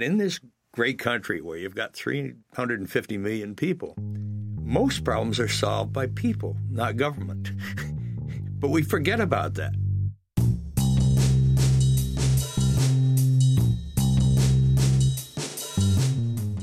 In 0.00 0.16
this 0.16 0.40
great 0.72 0.98
country 0.98 1.40
where 1.40 1.56
you've 1.56 1.76
got 1.76 1.94
350 1.94 3.16
million 3.16 3.54
people, 3.54 3.94
most 4.60 5.04
problems 5.04 5.38
are 5.38 5.46
solved 5.46 5.92
by 5.92 6.08
people, 6.08 6.56
not 6.68 6.96
government. 6.96 7.52
but 8.60 8.70
we 8.70 8.82
forget 8.82 9.20
about 9.20 9.54
that. 9.54 9.72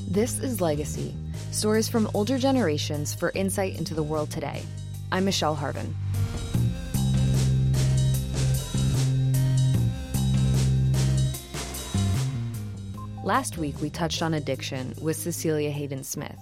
This 0.09 0.39
is 0.39 0.59
Legacy 0.59 1.15
stories 1.51 1.87
from 1.87 2.09
older 2.13 2.37
generations 2.37 3.13
for 3.13 3.31
insight 3.33 3.77
into 3.77 3.93
the 3.93 4.03
world 4.03 4.29
today. 4.31 4.61
I'm 5.11 5.23
Michelle 5.25 5.55
Hardin. 5.55 5.95
Last 13.31 13.57
week, 13.57 13.79
we 13.79 13.89
touched 13.89 14.21
on 14.21 14.33
addiction 14.33 14.93
with 15.01 15.15
Cecilia 15.15 15.71
Hayden 15.71 16.03
Smith. 16.03 16.37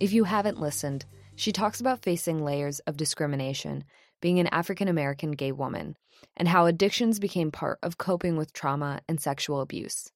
If 0.00 0.12
you 0.12 0.24
haven't 0.24 0.60
listened, 0.60 1.04
she 1.36 1.52
talks 1.52 1.80
about 1.80 2.02
facing 2.02 2.44
layers 2.44 2.80
of 2.80 2.96
discrimination, 2.96 3.84
being 4.20 4.40
an 4.40 4.48
African 4.48 4.88
American 4.88 5.30
gay 5.30 5.52
woman, 5.52 5.96
and 6.36 6.48
how 6.48 6.66
addictions 6.66 7.20
became 7.20 7.52
part 7.52 7.78
of 7.80 7.98
coping 7.98 8.36
with 8.36 8.52
trauma 8.52 9.02
and 9.08 9.20
sexual 9.20 9.60
abuse. 9.60 10.10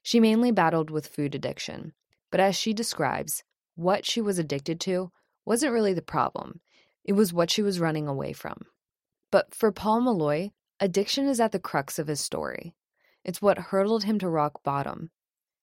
She 0.00 0.20
mainly 0.20 0.52
battled 0.52 0.90
with 0.90 1.08
food 1.08 1.34
addiction, 1.34 1.92
but 2.30 2.38
as 2.38 2.54
she 2.54 2.72
describes, 2.72 3.42
what 3.74 4.06
she 4.06 4.20
was 4.20 4.38
addicted 4.38 4.78
to 4.82 5.10
wasn't 5.44 5.72
really 5.72 5.92
the 5.92 6.02
problem, 6.02 6.60
it 7.04 7.14
was 7.14 7.32
what 7.32 7.50
she 7.50 7.62
was 7.62 7.80
running 7.80 8.06
away 8.06 8.32
from. 8.32 8.66
But 9.32 9.52
for 9.56 9.72
Paul 9.72 10.02
Molloy, 10.02 10.50
addiction 10.78 11.26
is 11.26 11.40
at 11.40 11.50
the 11.50 11.58
crux 11.58 11.98
of 11.98 12.06
his 12.06 12.20
story. 12.20 12.76
It's 13.24 13.42
what 13.42 13.58
hurtled 13.58 14.04
him 14.04 14.20
to 14.20 14.28
rock 14.28 14.62
bottom. 14.62 15.10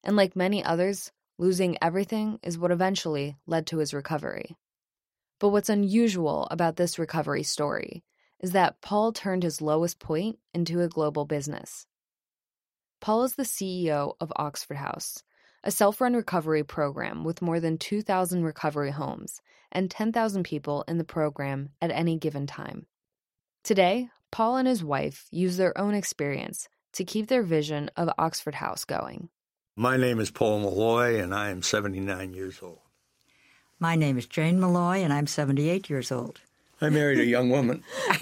And 0.03 0.15
like 0.15 0.35
many 0.35 0.63
others, 0.63 1.11
losing 1.37 1.77
everything 1.81 2.39
is 2.43 2.57
what 2.57 2.71
eventually 2.71 3.37
led 3.47 3.67
to 3.67 3.77
his 3.77 3.93
recovery. 3.93 4.55
But 5.39 5.49
what's 5.49 5.69
unusual 5.69 6.47
about 6.51 6.75
this 6.75 6.99
recovery 6.99 7.43
story 7.43 8.03
is 8.39 8.51
that 8.51 8.81
Paul 8.81 9.13
turned 9.13 9.43
his 9.43 9.61
lowest 9.61 9.99
point 9.99 10.37
into 10.53 10.81
a 10.81 10.89
global 10.89 11.25
business. 11.25 11.87
Paul 12.99 13.23
is 13.23 13.35
the 13.35 13.43
CEO 13.43 14.15
of 14.19 14.31
Oxford 14.35 14.77
House, 14.77 15.23
a 15.63 15.71
self 15.71 15.99
run 16.01 16.13
recovery 16.13 16.63
program 16.63 17.23
with 17.23 17.41
more 17.41 17.59
than 17.59 17.77
2,000 17.77 18.43
recovery 18.43 18.91
homes 18.91 19.41
and 19.71 19.89
10,000 19.89 20.43
people 20.43 20.83
in 20.87 20.97
the 20.97 21.03
program 21.03 21.69
at 21.81 21.91
any 21.91 22.17
given 22.17 22.47
time. 22.47 22.85
Today, 23.63 24.09
Paul 24.31 24.57
and 24.57 24.67
his 24.67 24.83
wife 24.83 25.27
use 25.31 25.57
their 25.57 25.77
own 25.77 25.93
experience 25.93 26.67
to 26.93 27.05
keep 27.05 27.27
their 27.27 27.43
vision 27.43 27.89
of 27.95 28.09
Oxford 28.17 28.55
House 28.55 28.85
going. 28.85 29.29
My 29.75 29.97
name 29.97 30.19
is 30.19 30.29
Paul 30.29 30.59
Molloy, 30.59 31.19
and 31.19 31.33
I 31.33 31.49
am 31.49 31.63
79 31.63 32.35
years 32.35 32.59
old. 32.61 32.77
My 33.79 33.95
name 33.95 34.19
is 34.19 34.27
Jane 34.27 34.59
Molloy, 34.59 34.97
and 34.97 35.11
I'm 35.11 35.25
78 35.25 35.89
years 35.89 36.11
old. 36.11 36.41
I 36.79 36.89
married 36.89 37.19
a 37.19 37.25
young 37.25 37.49
woman. 37.49 37.83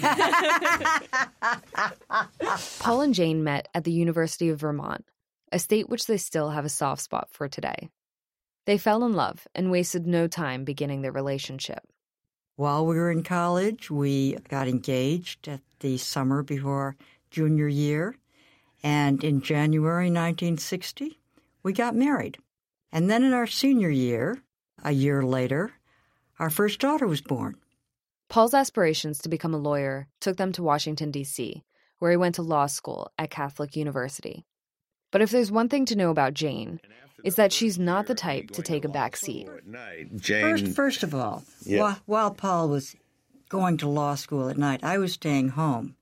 Paul 2.78 3.02
and 3.02 3.12
Jane 3.12 3.44
met 3.44 3.68
at 3.74 3.84
the 3.84 3.92
University 3.92 4.48
of 4.48 4.60
Vermont, 4.60 5.04
a 5.52 5.58
state 5.58 5.90
which 5.90 6.06
they 6.06 6.16
still 6.16 6.48
have 6.50 6.64
a 6.64 6.70
soft 6.70 7.02
spot 7.02 7.28
for 7.30 7.48
today. 7.48 7.90
They 8.64 8.78
fell 8.78 9.04
in 9.04 9.12
love 9.12 9.46
and 9.54 9.70
wasted 9.70 10.06
no 10.06 10.28
time 10.28 10.64
beginning 10.64 11.02
their 11.02 11.12
relationship. 11.12 11.86
While 12.56 12.86
we 12.86 12.96
were 12.96 13.10
in 13.10 13.24
college, 13.24 13.90
we 13.90 14.38
got 14.48 14.68
engaged 14.68 15.48
at 15.48 15.60
the 15.80 15.98
summer 15.98 16.42
before 16.42 16.96
junior 17.30 17.68
year, 17.68 18.16
and 18.82 19.22
in 19.22 19.42
January 19.42 20.06
1960, 20.06 21.18
we 21.62 21.72
got 21.72 21.94
married. 21.94 22.38
And 22.92 23.10
then 23.10 23.24
in 23.24 23.32
our 23.32 23.46
senior 23.46 23.90
year, 23.90 24.42
a 24.84 24.92
year 24.92 25.22
later, 25.22 25.72
our 26.38 26.50
first 26.50 26.80
daughter 26.80 27.06
was 27.06 27.20
born. 27.20 27.56
Paul's 28.28 28.54
aspirations 28.54 29.18
to 29.18 29.28
become 29.28 29.54
a 29.54 29.58
lawyer 29.58 30.08
took 30.20 30.36
them 30.36 30.52
to 30.52 30.62
Washington, 30.62 31.10
D.C., 31.10 31.62
where 31.98 32.10
he 32.10 32.16
went 32.16 32.34
to 32.36 32.42
law 32.42 32.66
school 32.66 33.10
at 33.18 33.30
Catholic 33.30 33.76
University. 33.76 34.44
But 35.10 35.22
if 35.22 35.30
there's 35.30 35.52
one 35.52 35.68
thing 35.68 35.84
to 35.86 35.96
know 35.96 36.10
about 36.10 36.34
Jane, 36.34 36.80
it's 37.22 37.36
that 37.36 37.52
she's 37.52 37.78
not 37.78 38.06
the 38.06 38.14
type 38.14 38.50
to 38.52 38.62
take 38.62 38.84
a 38.84 38.88
back 38.88 39.16
seat. 39.16 39.46
Jane, 40.16 40.42
First, 40.42 40.66
first 40.68 41.02
of 41.02 41.14
all, 41.14 41.44
Yeah. 41.64 41.80
while, 41.80 41.98
while 42.06 42.30
Paul 42.32 42.68
was 42.70 42.96
going 43.48 43.76
to 43.78 43.88
law 43.88 44.14
school 44.14 44.48
at 44.48 44.56
night, 44.58 44.82
I 44.82 44.98
was 44.98 45.12
staying 45.12 45.50
home 45.50 45.94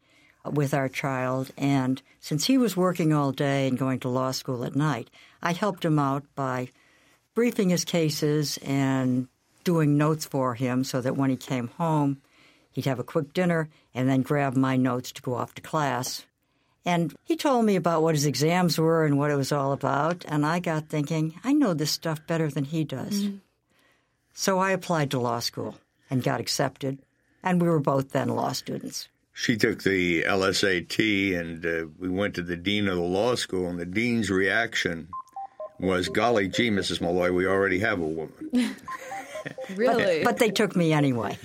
with 0.45 0.75
our 0.75 0.89
child. 0.89 1.51
And 1.57 2.01
since 2.21 2.47
he 2.47 2.59
was 2.59 2.77
working 2.77 3.13
all 3.13 3.33
day 3.33 3.69
and 3.69 3.79
going 3.79 4.01
to 4.01 4.09
law 4.09 4.31
school 4.31 4.65
at 4.65 4.77
night, 4.77 5.11
I 5.43 5.53
helped 5.53 5.85
him 5.85 5.99
out 5.99 6.25
by 6.35 6.71
briefing 7.35 7.71
his 7.71 7.85
cases 7.85 8.59
and 8.63 9.29
doing 9.65 9.97
notes 9.97 10.27
for 10.27 10.55
him 10.55 10.85
so 10.85 11.01
that 11.01 11.17
when 11.17 11.31
he 11.31 11.37
came 11.37 11.69
home, 11.69 12.21
he'd 12.73 12.87
have 12.87 12.99
a 12.99 13.05
quick 13.05 13.33
dinner 13.33 13.69
and 13.95 14.09
then 14.09 14.23
grab 14.23 14.57
my 14.57 14.77
notes 14.77 15.13
to 15.13 15.23
go 15.23 15.35
off 15.35 15.55
to 15.55 15.63
class. 15.63 16.25
And 16.85 17.15
he 17.25 17.37
told 17.37 17.67
me 17.67 17.77
about 17.77 18.03
what 18.03 18.15
his 18.15 18.25
exams 18.25 18.79
were 18.79 19.05
and 19.05 19.19
what 19.19 19.31
it 19.31 19.37
was 19.37 19.53
all 19.53 19.73
about. 19.73 20.25
And 20.27 20.47
I 20.47 20.61
got 20.61 20.89
thinking, 20.89 21.39
I 21.45 21.53
know 21.53 21.75
this 21.75 21.91
stuff 21.91 22.27
better 22.27 22.49
than 22.49 22.65
he 22.65 22.85
does. 22.85 23.25
Mm. 23.25 23.41
So 24.33 24.59
I 24.59 24.71
applied 24.71 25.11
to 25.11 25.21
law 25.21 25.41
school 25.41 25.77
and 26.09 26.23
got 26.23 26.41
accepted. 26.41 26.99
And 27.43 27.61
we 27.61 27.69
were 27.69 27.81
both 27.81 28.11
then 28.11 28.29
law 28.29 28.53
students. 28.53 29.09
She 29.41 29.57
took 29.57 29.83
the 29.83 30.23
LSAT, 30.25 31.41
and 31.41 31.65
uh, 31.65 31.87
we 31.99 32.11
went 32.11 32.35
to 32.35 32.43
the 32.43 32.57
dean 32.57 32.87
of 32.89 32.97
the 32.97 33.03
law 33.03 33.37
school, 33.37 33.69
and 33.69 33.81
the 33.81 33.87
dean's 33.87 34.29
reaction 34.29 35.09
was, 35.79 36.11
"Golly 36.11 36.47
gee, 36.47 36.71
Mrs. 36.71 37.01
Molloy, 37.01 37.33
we 37.33 37.47
already 37.47 37.79
have 37.79 38.01
a 38.01 38.07
woman." 38.07 38.77
Really? 39.75 40.23
But 40.23 40.37
they 40.37 40.51
took 40.51 40.77
me 40.77 40.93
anyway 40.93 41.39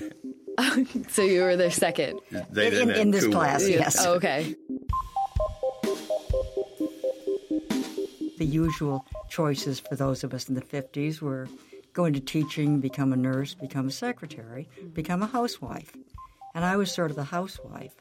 so 1.07 1.22
you 1.22 1.44
were 1.44 1.56
their 1.56 1.72
second. 1.72 2.19
They 2.51 2.81
in, 2.81 2.91
in 2.91 3.11
this 3.11 3.25
class, 3.25 3.63
women. 3.63 3.79
yes. 3.79 4.06
Oh, 4.06 4.16
okay. 4.16 4.53
The 8.38 8.45
usual 8.45 9.06
choices 9.29 9.79
for 9.79 9.95
those 9.95 10.25
of 10.25 10.33
us 10.33 10.50
in 10.50 10.56
the 10.56 10.62
50s 10.62 11.22
were 11.22 11.47
go 11.94 12.03
into 12.03 12.19
teaching, 12.19 12.81
become 12.81 13.13
a 13.13 13.16
nurse, 13.16 13.53
become 13.53 13.88
a 13.88 13.91
secretary, 13.91 14.67
become 14.94 15.23
a 15.23 15.27
housewife. 15.27 15.95
And 16.56 16.66
I 16.66 16.78
was 16.78 16.92
sort 16.92 17.12
of 17.12 17.18
the 17.18 17.24
housewife. 17.24 17.94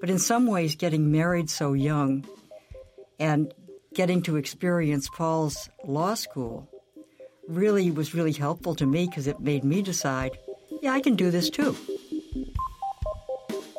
But 0.00 0.10
in 0.10 0.18
some 0.18 0.46
ways, 0.46 0.76
getting 0.76 1.10
married 1.10 1.50
so 1.50 1.72
young 1.72 2.26
and 3.18 3.52
getting 3.94 4.22
to 4.22 4.36
experience 4.36 5.08
Paul's 5.08 5.68
law 5.84 6.14
school 6.14 6.68
really 7.48 7.90
was 7.90 8.14
really 8.14 8.32
helpful 8.32 8.74
to 8.74 8.86
me 8.86 9.06
because 9.06 9.26
it 9.26 9.40
made 9.40 9.64
me 9.64 9.80
decide, 9.80 10.36
yeah, 10.82 10.92
I 10.92 11.00
can 11.00 11.16
do 11.16 11.30
this 11.30 11.48
too. 11.48 11.74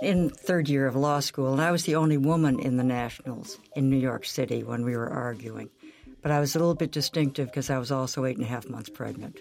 In 0.02 0.30
third 0.30 0.70
year 0.70 0.88
of 0.88 0.96
law 0.96 1.20
school, 1.20 1.54
and 1.54 1.62
I 1.62 1.72
was 1.72 1.84
the 1.84 1.96
only 1.96 2.18
woman 2.18 2.60
in 2.60 2.78
the 2.78 2.84
Nationals 2.84 3.58
in 3.76 3.90
New 3.90 3.98
York 3.98 4.26
City 4.26 4.64
when 4.64 4.84
we 4.84 4.96
were 4.96 5.10
arguing. 5.10 5.70
But 6.22 6.32
I 6.32 6.40
was 6.40 6.56
a 6.56 6.60
little 6.60 6.76
bit 6.76 6.92
distinctive 6.92 7.48
because 7.48 7.70
I 7.70 7.78
was 7.78 7.92
also 7.92 8.26
eight 8.26 8.38
and 8.38 8.46
a 8.46 8.50
half 8.50 8.68
months 8.68 8.90
pregnant. 8.90 9.40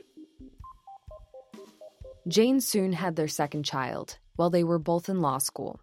Jane 2.29 2.61
soon 2.61 2.93
had 2.93 3.17
their 3.17 3.29
second 3.29 3.65
child 3.65 4.19
while 4.37 4.51
they 4.51 4.65
were 4.65 4.79
both 4.79 5.09
in 5.09 5.21
law 5.21 5.39
school. 5.39 5.81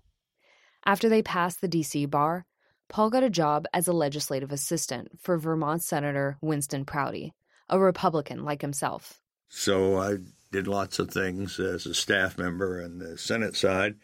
After 0.86 1.10
they 1.10 1.22
passed 1.22 1.62
the 1.62 1.70
DC 1.70 2.10
bar, 2.10 2.46
Paul 2.90 3.10
got 3.10 3.24
a 3.24 3.30
job 3.30 3.66
as 3.74 3.88
a 3.88 3.94
legislative 3.94 4.52
assistant 4.52 5.20
for 5.20 5.38
Vermont 5.38 5.82
Senator 5.82 6.38
Winston 6.42 6.86
Prouty, 6.86 7.34
a 7.70 7.80
Republican 7.80 8.44
like 8.44 8.62
himself. 8.62 9.20
So 9.50 9.98
I 9.98 10.18
did 10.52 10.68
lots 10.68 11.00
of 11.00 11.10
things 11.10 11.60
as 11.60 11.86
a 11.86 11.94
staff 11.94 12.38
member 12.38 12.84
on 12.84 13.00
the 13.00 13.18
Senate 13.18 13.56
side. 13.56 13.96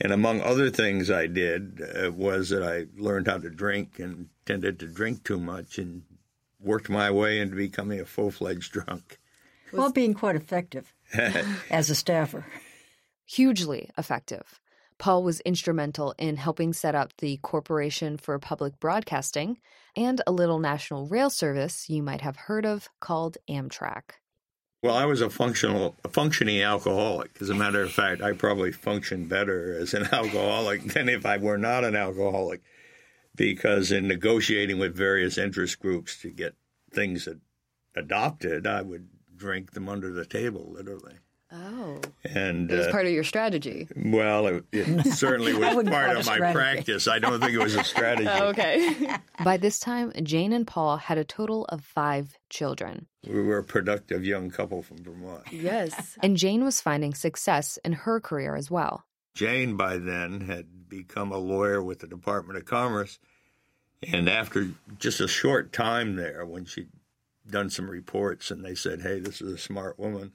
And 0.00 0.12
among 0.12 0.40
other 0.40 0.70
things 0.70 1.10
I 1.10 1.26
did 1.26 1.80
uh, 1.82 2.10
was 2.10 2.48
that 2.48 2.62
I 2.62 2.86
learned 3.00 3.28
how 3.28 3.38
to 3.38 3.50
drink 3.50 3.98
and 3.98 4.28
tended 4.46 4.80
to 4.80 4.86
drink 4.86 5.22
too 5.22 5.38
much 5.38 5.78
and 5.78 6.02
worked 6.58 6.88
my 6.88 7.10
way 7.10 7.38
into 7.38 7.56
becoming 7.56 8.00
a 8.00 8.04
full 8.04 8.30
fledged 8.30 8.72
drunk. 8.72 9.18
While 9.70 9.92
being 9.92 10.14
quite 10.14 10.36
effective 10.36 10.92
as 11.70 11.90
a 11.90 11.94
staffer. 11.94 12.46
Hugely 13.26 13.90
effective. 13.96 14.60
Paul 14.98 15.22
was 15.24 15.40
instrumental 15.40 16.14
in 16.18 16.36
helping 16.36 16.72
set 16.72 16.94
up 16.94 17.16
the 17.18 17.38
Corporation 17.38 18.16
for 18.16 18.38
Public 18.38 18.78
Broadcasting 18.78 19.58
and 19.96 20.20
a 20.26 20.32
little 20.32 20.58
national 20.58 21.06
rail 21.06 21.30
service 21.30 21.90
you 21.90 22.02
might 22.02 22.20
have 22.20 22.36
heard 22.36 22.64
of 22.64 22.88
called 23.00 23.36
Amtrak. 23.48 24.12
Well, 24.82 24.96
I 24.96 25.04
was 25.04 25.20
a 25.20 25.30
functional, 25.30 25.94
a 26.04 26.08
functioning 26.08 26.60
alcoholic. 26.60 27.30
As 27.40 27.50
a 27.50 27.54
matter 27.54 27.82
of 27.82 27.92
fact, 27.92 28.20
I 28.20 28.32
probably 28.32 28.72
functioned 28.72 29.28
better 29.28 29.76
as 29.80 29.94
an 29.94 30.08
alcoholic 30.12 30.82
than 30.84 31.08
if 31.08 31.24
I 31.24 31.36
were 31.36 31.58
not 31.58 31.84
an 31.84 31.94
alcoholic, 31.94 32.62
because 33.34 33.92
in 33.92 34.08
negotiating 34.08 34.78
with 34.78 34.96
various 34.96 35.38
interest 35.38 35.78
groups 35.78 36.20
to 36.22 36.30
get 36.30 36.54
things 36.92 37.28
ad- 37.28 37.40
adopted, 37.94 38.66
I 38.66 38.82
would 38.82 39.08
drink 39.36 39.72
them 39.72 39.88
under 39.88 40.12
the 40.12 40.26
table, 40.26 40.72
literally. 40.72 41.14
Oh. 41.52 42.00
And 42.24 42.70
it 42.70 42.76
was 42.76 42.86
uh, 42.86 42.92
part 42.92 43.06
of 43.06 43.12
your 43.12 43.24
strategy. 43.24 43.86
Well, 43.94 44.46
it, 44.46 44.64
it 44.72 45.06
certainly 45.12 45.52
was 45.52 45.86
part 45.88 46.16
of 46.16 46.26
my 46.26 46.34
strategy. 46.36 46.54
practice. 46.54 47.08
I 47.08 47.18
don't 47.18 47.40
think 47.40 47.52
it 47.52 47.58
was 47.58 47.74
a 47.74 47.84
strategy. 47.84 48.28
Oh, 48.32 48.48
okay. 48.48 49.16
By 49.44 49.56
this 49.56 49.78
time, 49.78 50.12
Jane 50.22 50.52
and 50.52 50.66
Paul 50.66 50.96
had 50.96 51.18
a 51.18 51.24
total 51.24 51.64
of 51.66 51.84
five 51.84 52.38
children. 52.48 53.06
We 53.28 53.42
were 53.42 53.58
a 53.58 53.64
productive 53.64 54.24
young 54.24 54.50
couple 54.50 54.82
from 54.82 55.04
Vermont. 55.04 55.42
Yes. 55.50 56.16
And 56.22 56.36
Jane 56.36 56.64
was 56.64 56.80
finding 56.80 57.14
success 57.14 57.78
in 57.84 57.92
her 57.92 58.20
career 58.20 58.56
as 58.56 58.70
well. 58.70 59.04
Jane, 59.34 59.76
by 59.76 59.98
then, 59.98 60.42
had 60.42 60.88
become 60.88 61.30
a 61.32 61.38
lawyer 61.38 61.82
with 61.82 61.98
the 61.98 62.06
Department 62.06 62.58
of 62.58 62.64
Commerce. 62.64 63.18
And 64.10 64.28
after 64.28 64.70
just 64.98 65.20
a 65.20 65.28
short 65.28 65.72
time 65.72 66.16
there, 66.16 66.44
when 66.46 66.64
she'd 66.64 66.88
done 67.48 67.70
some 67.70 67.90
reports 67.90 68.50
and 68.50 68.64
they 68.64 68.74
said, 68.74 69.02
hey, 69.02 69.20
this 69.20 69.40
is 69.40 69.52
a 69.52 69.58
smart 69.58 69.98
woman, 69.98 70.32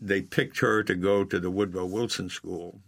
they 0.00 0.22
picked 0.22 0.58
her 0.60 0.82
to 0.82 0.94
go 0.94 1.24
to 1.24 1.38
the 1.38 1.50
Woodrow 1.50 1.86
Wilson 1.86 2.28
School 2.28 2.80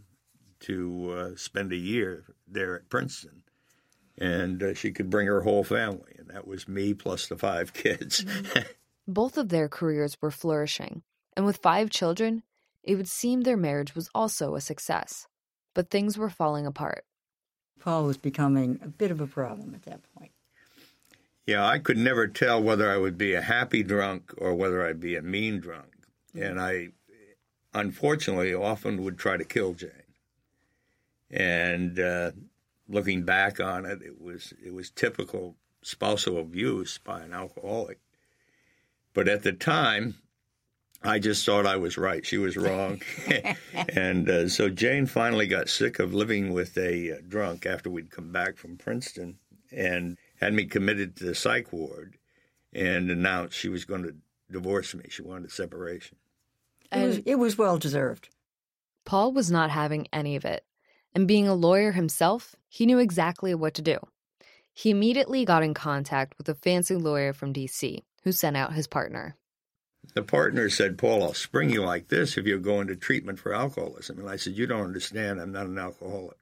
to 0.60 1.12
uh, 1.12 1.36
spend 1.36 1.72
a 1.72 1.76
year 1.76 2.24
there 2.46 2.76
at 2.76 2.88
Princeton. 2.88 3.42
And 4.18 4.62
uh, 4.62 4.74
she 4.74 4.92
could 4.92 5.10
bring 5.10 5.26
her 5.26 5.42
whole 5.42 5.64
family. 5.64 6.14
And 6.18 6.28
that 6.28 6.46
was 6.46 6.68
me 6.68 6.94
plus 6.94 7.26
the 7.26 7.36
five 7.36 7.72
kids. 7.74 8.24
Both 9.06 9.36
of 9.36 9.48
their 9.48 9.68
careers 9.68 10.16
were 10.20 10.30
flourishing. 10.30 11.02
And 11.36 11.44
with 11.44 11.56
five 11.58 11.90
children, 11.90 12.42
it 12.82 12.94
would 12.96 13.08
seem 13.08 13.40
their 13.40 13.56
marriage 13.56 13.94
was 13.94 14.08
also 14.14 14.54
a 14.54 14.60
success. 14.60 15.26
But 15.74 15.90
things 15.90 16.18
were 16.18 16.30
falling 16.30 16.66
apart. 16.66 17.04
Paul 17.80 18.04
was 18.04 18.16
becoming 18.16 18.78
a 18.82 18.88
bit 18.88 19.10
of 19.10 19.20
a 19.20 19.26
problem 19.26 19.74
at 19.74 19.82
that 19.82 20.00
point. 20.16 20.30
Yeah, 21.46 21.66
I 21.66 21.78
could 21.78 21.98
never 21.98 22.28
tell 22.28 22.62
whether 22.62 22.88
I 22.88 22.96
would 22.96 23.18
be 23.18 23.34
a 23.34 23.42
happy 23.42 23.82
drunk 23.82 24.32
or 24.38 24.54
whether 24.54 24.86
I'd 24.86 25.00
be 25.00 25.16
a 25.16 25.22
mean 25.22 25.58
drunk. 25.58 25.92
And 26.34 26.60
I, 26.60 26.88
unfortunately, 27.74 28.54
often 28.54 29.02
would 29.02 29.18
try 29.18 29.36
to 29.36 29.44
kill 29.44 29.74
Jane. 29.74 29.90
And 31.30 31.98
uh, 31.98 32.32
looking 32.88 33.24
back 33.24 33.60
on 33.60 33.86
it, 33.86 34.02
it 34.02 34.20
was 34.20 34.52
it 34.64 34.74
was 34.74 34.90
typical 34.90 35.56
spousal 35.82 36.38
abuse 36.38 36.98
by 36.98 37.22
an 37.22 37.32
alcoholic. 37.32 37.98
But 39.14 39.28
at 39.28 39.42
the 39.42 39.52
time, 39.52 40.16
I 41.02 41.18
just 41.18 41.44
thought 41.44 41.66
I 41.66 41.76
was 41.76 41.98
right. 41.98 42.24
She 42.24 42.38
was 42.38 42.56
wrong. 42.56 43.02
and 43.88 44.28
uh, 44.28 44.48
so 44.48 44.68
Jane 44.68 45.06
finally 45.06 45.46
got 45.46 45.68
sick 45.68 45.98
of 45.98 46.14
living 46.14 46.52
with 46.52 46.78
a 46.78 47.12
uh, 47.12 47.16
drunk 47.26 47.66
after 47.66 47.90
we'd 47.90 48.10
come 48.10 48.30
back 48.30 48.56
from 48.56 48.76
Princeton 48.76 49.38
and 49.70 50.16
had 50.40 50.54
me 50.54 50.66
committed 50.66 51.16
to 51.16 51.24
the 51.24 51.34
psych 51.34 51.72
ward 51.72 52.16
and 52.72 53.10
announced 53.10 53.58
she 53.58 53.68
was 53.68 53.84
going 53.84 54.02
to 54.04 54.14
divorce 54.50 54.94
me. 54.94 55.04
She 55.08 55.22
wanted 55.22 55.48
a 55.48 55.50
separation. 55.50 56.16
It 56.92 57.06
was, 57.06 57.18
it 57.24 57.34
was 57.36 57.58
well 57.58 57.78
deserved. 57.78 58.28
Paul 59.04 59.32
was 59.32 59.50
not 59.50 59.70
having 59.70 60.06
any 60.12 60.36
of 60.36 60.44
it. 60.44 60.64
And 61.14 61.28
being 61.28 61.48
a 61.48 61.54
lawyer 61.54 61.92
himself, 61.92 62.54
he 62.68 62.86
knew 62.86 62.98
exactly 62.98 63.54
what 63.54 63.74
to 63.74 63.82
do. 63.82 63.98
He 64.72 64.90
immediately 64.90 65.44
got 65.44 65.62
in 65.62 65.74
contact 65.74 66.38
with 66.38 66.48
a 66.48 66.54
fancy 66.54 66.96
lawyer 66.96 67.32
from 67.32 67.52
D.C. 67.52 68.02
who 68.22 68.32
sent 68.32 68.56
out 68.56 68.72
his 68.72 68.86
partner. 68.86 69.36
The 70.14 70.22
partner 70.22 70.68
said, 70.68 70.98
Paul, 70.98 71.22
I'll 71.22 71.34
spring 71.34 71.70
you 71.70 71.82
like 71.82 72.08
this 72.08 72.36
if 72.36 72.46
you 72.46 72.58
go 72.58 72.80
into 72.80 72.96
treatment 72.96 73.38
for 73.38 73.54
alcoholism. 73.54 74.18
And 74.18 74.28
I 74.28 74.36
said, 74.36 74.54
You 74.54 74.66
don't 74.66 74.84
understand. 74.84 75.40
I'm 75.40 75.52
not 75.52 75.66
an 75.66 75.78
alcoholic. 75.78 76.38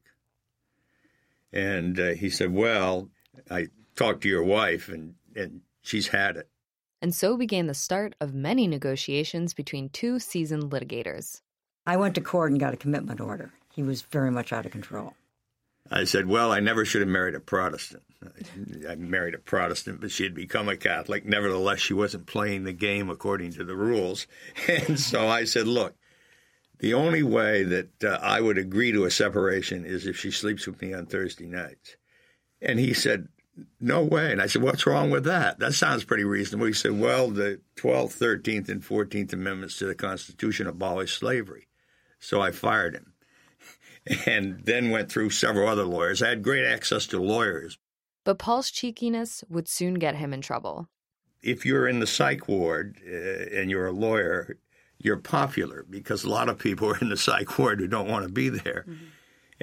And 1.53 1.99
uh, 1.99 2.11
he 2.11 2.31
said, 2.31 2.53
Well, 2.53 3.11
I 3.50 3.69
talked 3.96 4.23
to 4.23 4.29
your 4.29 4.44
wife, 4.44 4.88
and, 4.88 5.14
and 5.37 5.61
she's 5.82 6.08
had 6.08 6.37
it. 6.37 6.49
And 7.02 7.14
so 7.14 7.37
began 7.37 7.67
the 7.67 7.75
start 7.75 8.14
of 8.20 8.35
many 8.35 8.67
negotiations 8.67 9.55
between 9.55 9.88
two 9.88 10.19
seasoned 10.19 10.64
litigators. 10.64 11.41
I 11.87 11.97
went 11.97 12.14
to 12.17 12.20
court 12.20 12.50
and 12.50 12.61
got 12.61 12.75
a 12.75 12.76
commitment 12.76 13.20
order. 13.20 13.52
He 13.73 13.82
was 13.82 14.02
very 14.02 14.31
much 14.31 14.52
out 14.52 14.67
of 14.67 14.73
control. 14.73 15.14
I 15.91 16.05
said, 16.05 16.26
Well, 16.26 16.52
I 16.52 16.61
never 16.61 16.85
should 16.85 17.00
have 17.00 17.08
married 17.08 17.35
a 17.35 17.41
Protestant. 17.41 18.02
I 18.88 18.94
married 18.97 19.35
a 19.35 19.38
Protestant, 19.38 20.00
but 20.00 20.11
she 20.11 20.25
had 20.25 20.35
become 20.35 20.69
a 20.69 20.76
Catholic. 20.76 21.25
Nevertheless, 21.25 21.81
she 21.81 21.94
wasn't 21.94 22.26
playing 22.26 22.64
the 22.64 22.73
game 22.73 23.08
according 23.08 23.53
to 23.55 23.64
the 23.64 23.75
rules. 23.75 24.26
And 24.69 25.00
so 25.00 25.26
I 25.26 25.44
said, 25.44 25.67
Look, 25.67 25.94
the 26.79 26.94
only 26.94 27.23
way 27.23 27.62
that 27.64 28.05
uh, 28.05 28.19
I 28.23 28.41
would 28.41 28.58
agree 28.58 28.93
to 28.93 29.05
a 29.05 29.11
separation 29.11 29.85
is 29.85 30.06
if 30.06 30.17
she 30.17 30.31
sleeps 30.31 30.67
with 30.67 30.81
me 30.81 30.93
on 30.93 31.06
Thursday 31.06 31.46
nights. 31.46 31.96
And 32.62 32.79
he 32.79 32.93
said, 32.93 33.29
No 33.80 34.02
way. 34.02 34.32
And 34.32 34.40
I 34.40 34.46
said, 34.46 34.62
What's 34.62 34.86
wrong 34.86 35.10
with 35.10 35.24
that? 35.24 35.58
That 35.58 35.74
sounds 35.74 36.04
pretty 36.04 36.24
reasonable. 36.24 36.66
He 36.66 36.72
said, 36.72 36.98
Well, 36.98 37.30
the 37.30 37.60
12th, 37.76 38.18
13th, 38.18 38.68
and 38.68 38.82
14th 38.82 39.32
Amendments 39.32 39.78
to 39.78 39.86
the 39.86 39.94
Constitution 39.94 40.66
abolished 40.66 41.18
slavery. 41.18 41.68
So 42.18 42.40
I 42.40 42.50
fired 42.50 42.94
him 42.94 43.14
and 44.26 44.60
then 44.64 44.90
went 44.90 45.10
through 45.10 45.30
several 45.30 45.68
other 45.68 45.84
lawyers. 45.84 46.22
I 46.22 46.28
had 46.28 46.42
great 46.42 46.66
access 46.66 47.06
to 47.08 47.20
lawyers. 47.20 47.78
But 48.24 48.38
Paul's 48.38 48.70
cheekiness 48.70 49.42
would 49.48 49.68
soon 49.68 49.94
get 49.94 50.16
him 50.16 50.32
in 50.32 50.42
trouble. 50.42 50.88
If 51.42 51.64
you're 51.64 51.88
in 51.88 52.00
the 52.00 52.06
psych 52.06 52.48
ward 52.48 53.00
uh, 53.06 53.56
and 53.58 53.70
you're 53.70 53.86
a 53.86 53.92
lawyer, 53.92 54.58
you're 54.98 55.16
popular 55.16 55.86
because 55.88 56.24
a 56.24 56.30
lot 56.30 56.50
of 56.50 56.58
people 56.58 56.88
are 56.90 56.98
in 56.98 57.08
the 57.08 57.16
psych 57.16 57.58
ward 57.58 57.80
who 57.80 57.86
don't 57.86 58.08
want 58.08 58.26
to 58.26 58.32
be 58.32 58.48
there. 58.48 58.84
Mm-hmm. 58.88 59.04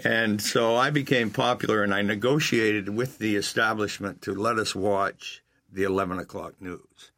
And 0.03 0.41
so 0.41 0.75
I 0.75 0.91
became 0.91 1.31
popular 1.31 1.83
and 1.83 1.93
I 1.93 2.01
negotiated 2.01 2.89
with 2.89 3.17
the 3.17 3.35
establishment 3.35 4.21
to 4.23 4.33
let 4.33 4.59
us 4.59 4.75
watch 4.75 5.43
the 5.71 5.83
11 5.83 6.19
o'clock 6.19 6.61
news. 6.61 7.11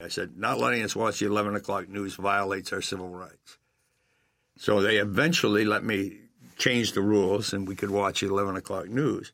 I 0.00 0.08
said, 0.08 0.36
not 0.36 0.58
letting 0.58 0.82
us 0.82 0.94
watch 0.94 1.18
the 1.18 1.26
11 1.26 1.56
o'clock 1.56 1.88
news 1.88 2.14
violates 2.14 2.72
our 2.72 2.82
civil 2.82 3.08
rights. 3.08 3.58
So 4.56 4.80
they 4.80 4.98
eventually 4.98 5.64
let 5.64 5.84
me 5.84 6.18
change 6.56 6.92
the 6.92 7.00
rules 7.00 7.52
and 7.52 7.66
we 7.66 7.74
could 7.74 7.90
watch 7.90 8.20
the 8.20 8.28
11 8.28 8.56
o'clock 8.56 8.88
news. 8.88 9.32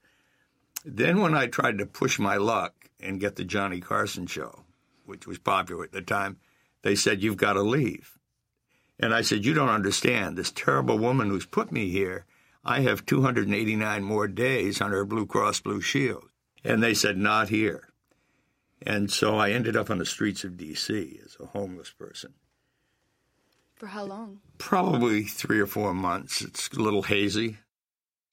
Then, 0.84 1.20
when 1.20 1.34
I 1.34 1.46
tried 1.46 1.76
to 1.78 1.86
push 1.86 2.18
my 2.18 2.36
luck 2.36 2.88
and 2.98 3.20
get 3.20 3.36
the 3.36 3.44
Johnny 3.44 3.80
Carson 3.80 4.26
show, 4.26 4.64
which 5.04 5.26
was 5.26 5.38
popular 5.38 5.84
at 5.84 5.92
the 5.92 6.00
time, 6.00 6.38
they 6.82 6.94
said, 6.94 7.22
You've 7.22 7.36
got 7.36 7.54
to 7.54 7.62
leave. 7.62 8.18
And 8.98 9.14
I 9.14 9.20
said, 9.20 9.44
You 9.44 9.52
don't 9.52 9.68
understand. 9.68 10.38
This 10.38 10.50
terrible 10.50 10.98
woman 10.98 11.28
who's 11.28 11.44
put 11.44 11.70
me 11.70 11.90
here, 11.90 12.24
I 12.64 12.80
have 12.80 13.06
289 13.06 14.02
more 14.02 14.28
days 14.28 14.80
on 14.80 14.90
her 14.90 15.04
Blue 15.04 15.26
Cross 15.26 15.60
Blue 15.60 15.80
Shield. 15.80 16.28
And 16.62 16.82
they 16.82 16.94
said, 16.94 17.16
Not 17.16 17.48
here. 17.48 17.88
And 18.82 19.10
so 19.10 19.36
I 19.36 19.50
ended 19.50 19.76
up 19.76 19.90
on 19.90 19.98
the 19.98 20.06
streets 20.06 20.44
of 20.44 20.56
D.C. 20.56 21.20
as 21.24 21.36
a 21.40 21.46
homeless 21.46 21.90
person. 21.90 22.34
For 23.74 23.86
how 23.86 24.04
long? 24.04 24.40
Probably 24.58 25.22
three 25.22 25.60
or 25.60 25.66
four 25.66 25.94
months. 25.94 26.42
It's 26.42 26.68
a 26.68 26.80
little 26.80 27.02
hazy. 27.02 27.58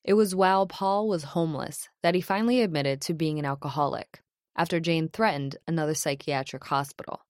It 0.04 0.14
was 0.14 0.36
while 0.36 0.68
Paul 0.68 1.08
was 1.08 1.24
homeless 1.24 1.90
that 2.02 2.16
he 2.16 2.22
finally 2.22 2.62
admitted 2.62 3.02
to 3.02 3.14
being 3.14 3.40
an 3.40 3.46
alcoholic 3.46 4.22
after 4.56 4.80
Jane 4.80 5.10
threatened 5.10 5.58
another 5.68 5.94
psychiatric 5.94 6.66
hospital. 6.66 7.22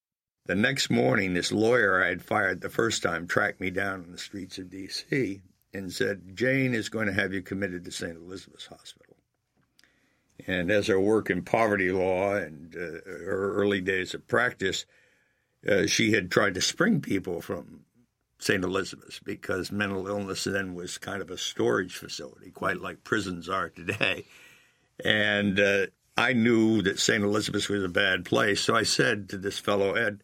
The 0.45 0.55
next 0.55 0.89
morning, 0.89 1.33
this 1.33 1.51
lawyer 1.51 2.03
I 2.03 2.07
had 2.07 2.21
fired 2.23 2.61
the 2.61 2.69
first 2.69 3.03
time 3.03 3.27
tracked 3.27 3.59
me 3.59 3.69
down 3.69 4.03
on 4.03 4.11
the 4.11 4.17
streets 4.17 4.57
of 4.57 4.69
D.C. 4.69 5.41
and 5.73 5.91
said, 5.91 6.35
Jane 6.35 6.73
is 6.73 6.89
going 6.89 7.07
to 7.07 7.13
have 7.13 7.33
you 7.33 7.41
committed 7.41 7.85
to 7.85 7.91
St. 7.91 8.15
Elizabeth's 8.15 8.67
Hospital. 8.67 9.17
And 10.45 10.71
as 10.71 10.87
her 10.87 10.99
work 10.99 11.29
in 11.29 11.43
poverty 11.43 11.91
law 11.91 12.35
and 12.35 12.75
uh, 12.75 13.09
her 13.09 13.53
early 13.55 13.81
days 13.81 14.13
of 14.13 14.27
practice, 14.27 14.85
uh, 15.67 15.87
she 15.87 16.11
had 16.13 16.31
tried 16.31 16.53
to 16.53 16.61
spring 16.61 17.01
people 17.01 17.41
from 17.41 17.81
St. 18.39 18.63
Elizabeth's 18.63 19.19
because 19.19 19.71
mental 19.71 20.07
illness 20.07 20.43
then 20.43 20.75
was 20.75 20.97
kind 20.97 21.21
of 21.21 21.31
a 21.31 21.37
storage 21.37 21.95
facility, 21.95 22.51
quite 22.51 22.81
like 22.81 23.03
prisons 23.03 23.49
are 23.49 23.69
today. 23.69 24.25
And 25.03 25.59
uh, 25.59 25.87
I 26.15 26.33
knew 26.33 26.81
that 26.83 26.99
St. 26.99 27.23
Elizabeth's 27.23 27.69
was 27.69 27.83
a 27.83 27.89
bad 27.89 28.25
place, 28.25 28.61
so 28.61 28.75
I 28.75 28.83
said 28.83 29.29
to 29.29 29.37
this 29.37 29.59
fellow, 29.59 29.93
Ed, 29.93 30.21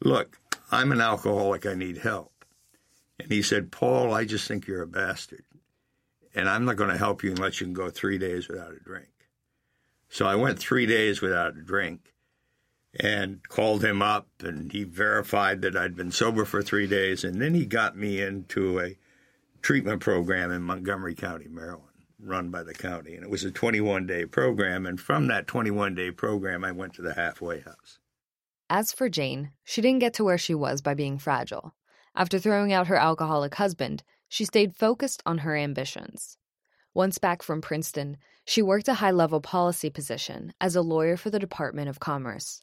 look, 0.00 0.38
I'm 0.70 0.92
an 0.92 1.00
alcoholic, 1.00 1.66
I 1.66 1.74
need 1.74 1.98
help. 1.98 2.33
And 3.18 3.30
he 3.30 3.42
said, 3.42 3.72
Paul, 3.72 4.12
I 4.12 4.24
just 4.24 4.48
think 4.48 4.66
you're 4.66 4.82
a 4.82 4.86
bastard. 4.86 5.44
And 6.34 6.48
I'm 6.48 6.64
not 6.64 6.76
going 6.76 6.90
to 6.90 6.98
help 6.98 7.22
you 7.22 7.30
unless 7.30 7.60
you 7.60 7.66
can 7.66 7.74
go 7.74 7.90
three 7.90 8.18
days 8.18 8.48
without 8.48 8.72
a 8.72 8.80
drink. 8.80 9.08
So 10.08 10.26
I 10.26 10.34
went 10.34 10.58
three 10.58 10.86
days 10.86 11.20
without 11.20 11.56
a 11.56 11.62
drink 11.62 12.12
and 12.98 13.46
called 13.48 13.84
him 13.84 14.02
up, 14.02 14.28
and 14.40 14.70
he 14.70 14.84
verified 14.84 15.62
that 15.62 15.76
I'd 15.76 15.96
been 15.96 16.12
sober 16.12 16.44
for 16.44 16.62
three 16.62 16.86
days. 16.86 17.24
And 17.24 17.40
then 17.40 17.54
he 17.54 17.66
got 17.66 17.96
me 17.96 18.20
into 18.20 18.80
a 18.80 18.96
treatment 19.62 20.00
program 20.00 20.50
in 20.50 20.62
Montgomery 20.62 21.14
County, 21.14 21.48
Maryland, 21.48 21.88
run 22.20 22.50
by 22.50 22.62
the 22.62 22.74
county. 22.74 23.14
And 23.14 23.24
it 23.24 23.30
was 23.30 23.44
a 23.44 23.50
21 23.50 24.06
day 24.06 24.26
program. 24.26 24.86
And 24.86 25.00
from 25.00 25.26
that 25.28 25.46
21 25.46 25.94
day 25.94 26.10
program, 26.10 26.64
I 26.64 26.72
went 26.72 26.94
to 26.94 27.02
the 27.02 27.14
halfway 27.14 27.60
house. 27.60 27.98
As 28.70 28.92
for 28.92 29.08
Jane, 29.08 29.50
she 29.62 29.80
didn't 29.80 30.00
get 30.00 30.14
to 30.14 30.24
where 30.24 30.38
she 30.38 30.54
was 30.54 30.80
by 30.80 30.94
being 30.94 31.18
fragile. 31.18 31.74
After 32.14 32.38
throwing 32.38 32.72
out 32.72 32.86
her 32.86 32.96
alcoholic 32.96 33.54
husband, 33.56 34.02
she 34.28 34.44
stayed 34.44 34.74
focused 34.74 35.22
on 35.26 35.38
her 35.38 35.56
ambitions. 35.56 36.38
Once 36.92 37.18
back 37.18 37.42
from 37.42 37.60
Princeton, 37.60 38.16
she 38.44 38.62
worked 38.62 38.88
a 38.88 38.94
high 38.94 39.10
level 39.10 39.40
policy 39.40 39.90
position 39.90 40.52
as 40.60 40.76
a 40.76 40.82
lawyer 40.82 41.16
for 41.16 41.30
the 41.30 41.38
Department 41.38 41.88
of 41.88 41.98
Commerce. 41.98 42.62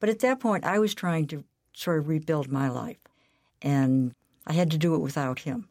But 0.00 0.10
at 0.10 0.18
that 0.20 0.40
point, 0.40 0.64
I 0.64 0.78
was 0.78 0.94
trying 0.94 1.26
to 1.28 1.44
sort 1.72 1.98
of 1.98 2.08
rebuild 2.08 2.50
my 2.50 2.68
life. 2.68 2.98
And 3.62 4.14
I 4.46 4.52
had 4.54 4.70
to 4.72 4.78
do 4.78 4.94
it 4.94 5.00
without 5.00 5.40
him, 5.40 5.68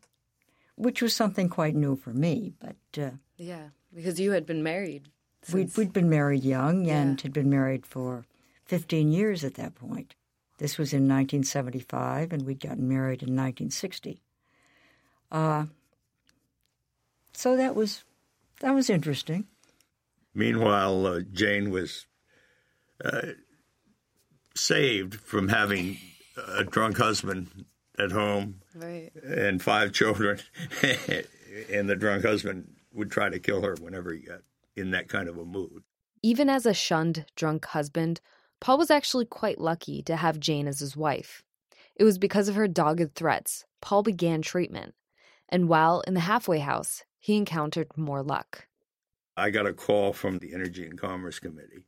which 0.75 1.01
was 1.01 1.13
something 1.13 1.49
quite 1.49 1.75
new 1.75 1.95
for 1.95 2.13
me. 2.13 2.53
But 2.59 3.01
uh, 3.01 3.11
yeah, 3.37 3.69
because 3.93 4.19
you 4.19 4.31
had 4.31 4.45
been 4.45 4.63
married. 4.63 5.09
Since... 5.43 5.75
We'd, 5.75 5.77
we'd 5.77 5.93
been 5.93 6.09
married 6.09 6.43
young 6.43 6.87
and 6.89 7.19
yeah. 7.19 7.23
had 7.23 7.33
been 7.33 7.49
married 7.49 7.85
for 7.85 8.25
15 8.65 9.11
years 9.11 9.43
at 9.43 9.55
that 9.55 9.75
point. 9.75 10.15
This 10.59 10.77
was 10.77 10.91
in 10.91 11.07
1975, 11.07 12.33
and 12.33 12.45
we'd 12.45 12.59
gotten 12.59 12.87
married 12.87 13.23
in 13.23 13.29
1960. 13.29 14.21
Uh, 15.31 15.65
so 17.33 17.55
that 17.55 17.75
was 17.75 18.03
that 18.59 18.71
was 18.71 18.89
interesting. 18.89 19.47
Meanwhile, 20.33 21.05
uh, 21.07 21.19
Jane 21.31 21.69
was 21.69 22.07
uh, 23.03 23.27
saved 24.53 25.15
from 25.15 25.47
having 25.47 25.97
a 26.57 26.65
drunk 26.65 26.97
husband 26.97 27.65
at 27.97 28.11
home 28.11 28.61
right. 28.75 29.11
and 29.23 29.61
five 29.61 29.93
children, 29.93 30.39
and 31.71 31.89
the 31.89 31.95
drunk 31.95 32.25
husband 32.25 32.75
would 32.93 33.11
try 33.11 33.29
to 33.29 33.39
kill 33.39 33.61
her 33.61 33.75
whenever 33.79 34.11
he 34.11 34.19
got 34.19 34.41
in 34.75 34.91
that 34.91 35.07
kind 35.07 35.29
of 35.29 35.37
a 35.37 35.45
mood. 35.45 35.83
Even 36.21 36.49
as 36.49 36.65
a 36.65 36.73
shunned 36.73 37.25
drunk 37.37 37.65
husband, 37.67 38.19
Paul 38.59 38.77
was 38.77 38.91
actually 38.91 39.25
quite 39.25 39.59
lucky 39.59 40.01
to 40.03 40.15
have 40.15 40.39
Jane 40.39 40.67
as 40.67 40.79
his 40.79 40.97
wife. 40.97 41.43
It 41.95 42.03
was 42.03 42.17
because 42.17 42.47
of 42.47 42.55
her 42.55 42.67
dogged 42.67 43.15
threats, 43.15 43.65
Paul 43.81 44.03
began 44.03 44.41
treatment. 44.41 44.95
And 45.49 45.67
while 45.67 46.01
in 46.01 46.13
the 46.13 46.21
halfway 46.21 46.59
house, 46.59 47.03
he 47.19 47.35
encountered 47.35 47.97
more 47.97 48.23
luck. 48.23 48.67
I 49.35 49.49
got 49.49 49.65
a 49.65 49.73
call 49.73 50.13
from 50.13 50.37
the 50.37 50.53
Energy 50.53 50.85
and 50.85 50.99
Commerce 50.99 51.39
Committee 51.39 51.85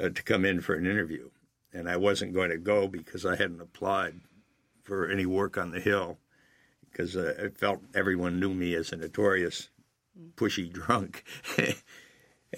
uh, 0.00 0.10
to 0.10 0.22
come 0.22 0.44
in 0.44 0.60
for 0.60 0.74
an 0.74 0.86
interview. 0.86 1.30
And 1.72 1.88
I 1.88 1.96
wasn't 1.96 2.34
going 2.34 2.50
to 2.50 2.58
go 2.58 2.86
because 2.86 3.26
I 3.26 3.36
hadn't 3.36 3.60
applied 3.60 4.20
for 4.82 5.08
any 5.08 5.26
work 5.26 5.58
on 5.58 5.70
the 5.70 5.80
Hill 5.80 6.18
because 6.90 7.16
uh, 7.16 7.34
I 7.44 7.48
felt 7.48 7.80
everyone 7.94 8.38
knew 8.38 8.54
me 8.54 8.74
as 8.74 8.92
a 8.92 8.96
notorious 8.96 9.68
pushy 10.36 10.72
drunk. 10.72 11.24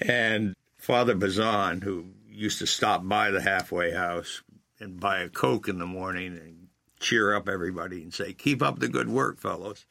and 0.02 0.54
Father 0.76 1.14
Bazan, 1.14 1.80
who 1.80 2.06
used 2.37 2.59
to 2.59 2.66
stop 2.66 3.07
by 3.07 3.31
the 3.31 3.40
halfway 3.40 3.93
house 3.93 4.43
and 4.78 5.00
buy 5.00 5.21
a 5.21 5.28
Coke 5.28 5.69
in 5.69 5.78
the 5.78 5.87
morning 5.87 6.37
and 6.37 6.69
cheer 7.00 7.35
up 7.35 7.49
everybody 7.49 8.02
and 8.02 8.12
say, 8.12 8.33
Keep 8.33 8.62
up 8.62 8.78
the 8.78 8.88
good 8.88 9.09
work, 9.09 9.40
fellows. 9.40 9.87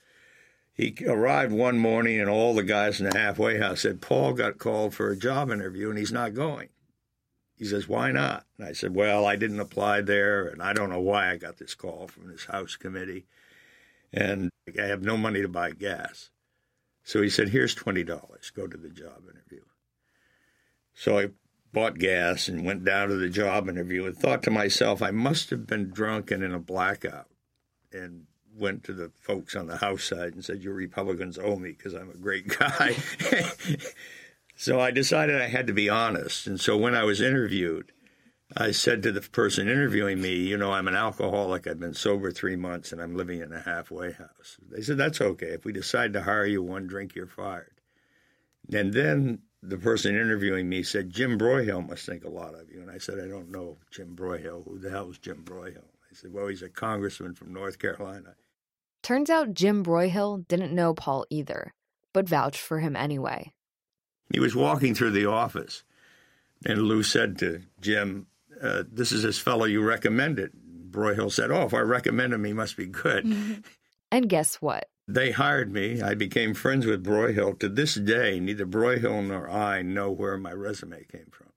He 0.73 0.95
arrived 1.07 1.53
one 1.53 1.79
morning 1.79 2.19
and 2.19 2.29
all 2.29 2.53
the 2.53 2.63
guys 2.63 2.99
in 2.99 3.09
the 3.09 3.17
halfway 3.17 3.57
house 3.57 3.81
said, 3.81 4.01
Paul 4.01 4.33
got 4.33 4.57
called 4.57 4.93
for 4.93 5.09
a 5.09 5.17
job 5.17 5.49
interview 5.49 5.89
and 5.89 5.97
he's 5.97 6.11
not 6.11 6.33
going. 6.33 6.69
He 7.55 7.65
says, 7.65 7.87
Why 7.87 8.11
not? 8.11 8.45
And 8.57 8.67
I 8.67 8.73
said, 8.73 8.93
Well, 8.93 9.25
I 9.25 9.35
didn't 9.37 9.59
apply 9.59 10.01
there 10.01 10.47
and 10.47 10.61
I 10.61 10.73
don't 10.73 10.89
know 10.89 10.99
why 10.99 11.31
I 11.31 11.37
got 11.37 11.57
this 11.57 11.73
call 11.73 12.07
from 12.07 12.29
this 12.29 12.45
House 12.45 12.75
committee. 12.75 13.25
And 14.13 14.49
I 14.77 14.85
have 14.85 15.01
no 15.01 15.17
money 15.17 15.41
to 15.41 15.47
buy 15.47 15.71
gas. 15.71 16.29
So 17.03 17.21
he 17.21 17.29
said, 17.29 17.49
Here's 17.49 17.75
$20. 17.75 18.05
Go 18.53 18.67
to 18.67 18.77
the 18.77 18.89
job 18.89 19.23
interview. 19.29 19.61
So 20.93 21.19
I 21.19 21.29
bought 21.75 21.99
gas 21.99 22.47
and 22.47 22.65
went 22.65 22.85
down 22.85 23.09
to 23.09 23.15
the 23.15 23.29
job 23.29 23.67
interview 23.67 24.05
and 24.05 24.17
thought 24.17 24.41
to 24.43 24.49
myself, 24.49 25.01
I 25.01 25.11
must 25.11 25.49
have 25.49 25.67
been 25.67 25.89
drunk 25.89 26.31
and 26.31 26.41
in 26.41 26.53
a 26.53 26.59
blackout. 26.59 27.27
And 27.91 28.25
went 28.57 28.85
to 28.85 28.93
the 28.93 29.11
folks 29.19 29.55
on 29.55 29.67
the 29.67 29.77
House 29.77 30.05
side 30.05 30.33
and 30.33 30.43
said, 30.43 30.63
You 30.63 30.71
Republicans 30.71 31.37
owe 31.37 31.57
me 31.57 31.71
because 31.71 31.93
I'm 31.93 32.09
a 32.09 32.17
great 32.17 32.47
guy. 32.47 32.95
so 34.55 34.79
I 34.79 34.91
decided 34.91 35.41
I 35.41 35.47
had 35.47 35.67
to 35.67 35.73
be 35.73 35.89
honest. 35.89 36.47
And 36.47 36.59
so 36.59 36.77
when 36.77 36.95
I 36.95 37.03
was 37.03 37.19
interviewed, 37.19 37.91
I 38.55 38.71
said 38.71 39.03
to 39.03 39.11
the 39.11 39.21
person 39.21 39.67
interviewing 39.67 40.21
me, 40.21 40.35
You 40.35 40.57
know, 40.57 40.71
I'm 40.71 40.87
an 40.87 40.95
alcoholic. 40.95 41.67
I've 41.67 41.79
been 41.79 41.93
sober 41.93 42.31
three 42.31 42.55
months 42.55 42.93
and 42.93 43.01
I'm 43.01 43.15
living 43.15 43.41
in 43.41 43.51
a 43.51 43.59
halfway 43.59 44.13
house. 44.13 44.57
They 44.71 44.81
said, 44.81 44.97
That's 44.97 45.19
okay. 45.19 45.47
If 45.47 45.65
we 45.65 45.73
decide 45.73 46.13
to 46.13 46.21
hire 46.21 46.45
you 46.45 46.63
one 46.63 46.87
drink, 46.87 47.15
you're 47.15 47.27
fired. 47.27 47.81
And 48.71 48.93
then 48.93 49.39
the 49.67 49.77
person 49.77 50.15
interviewing 50.15 50.69
me 50.69 50.83
said, 50.83 51.09
Jim 51.09 51.37
Broyhill 51.37 51.87
must 51.87 52.05
think 52.05 52.23
a 52.23 52.29
lot 52.29 52.53
of 52.53 52.69
you. 52.71 52.81
And 52.81 52.91
I 52.91 52.97
said, 52.97 53.19
I 53.19 53.27
don't 53.27 53.51
know 53.51 53.77
Jim 53.91 54.15
Broyhill. 54.15 54.65
Who 54.65 54.79
the 54.79 54.89
hell 54.89 55.09
is 55.09 55.17
Jim 55.17 55.43
Broyhill? 55.43 55.77
I 55.77 56.13
said, 56.13 56.33
Well, 56.33 56.47
he's 56.47 56.61
a 56.61 56.69
congressman 56.69 57.33
from 57.33 57.53
North 57.53 57.79
Carolina. 57.79 58.35
Turns 59.03 59.29
out 59.29 59.53
Jim 59.53 59.83
Broyhill 59.83 60.47
didn't 60.47 60.73
know 60.73 60.93
Paul 60.93 61.25
either, 61.29 61.73
but 62.13 62.29
vouched 62.29 62.61
for 62.61 62.79
him 62.79 62.95
anyway. 62.95 63.53
He 64.31 64.39
was 64.39 64.55
walking 64.55 64.95
through 64.95 65.11
the 65.11 65.27
office, 65.27 65.83
and 66.65 66.81
Lou 66.81 67.03
said 67.03 67.37
to 67.39 67.61
Jim, 67.79 68.27
uh, 68.61 68.83
This 68.91 69.11
is 69.11 69.23
this 69.23 69.37
fellow 69.37 69.65
you 69.65 69.83
recommended. 69.83 70.51
Broyhill 70.89 71.31
said, 71.31 71.51
Oh, 71.51 71.63
if 71.63 71.73
I 71.73 71.79
recommend 71.79 72.33
him, 72.33 72.43
he 72.43 72.53
must 72.53 72.77
be 72.77 72.87
good. 72.87 73.63
and 74.11 74.29
guess 74.29 74.55
what? 74.55 74.89
They 75.07 75.31
hired 75.31 75.71
me. 75.71 76.01
I 76.01 76.15
became 76.15 76.53
friends 76.53 76.85
with 76.85 77.03
Broyhill. 77.03 77.59
To 77.59 77.69
this 77.69 77.95
day, 77.95 78.39
neither 78.39 78.65
Broyhill 78.65 79.27
nor 79.27 79.49
I 79.49 79.81
know 79.81 80.09
where 80.11 80.37
my 80.37 80.51
resume 80.51 81.05
came 81.05 81.27
from. 81.31 81.49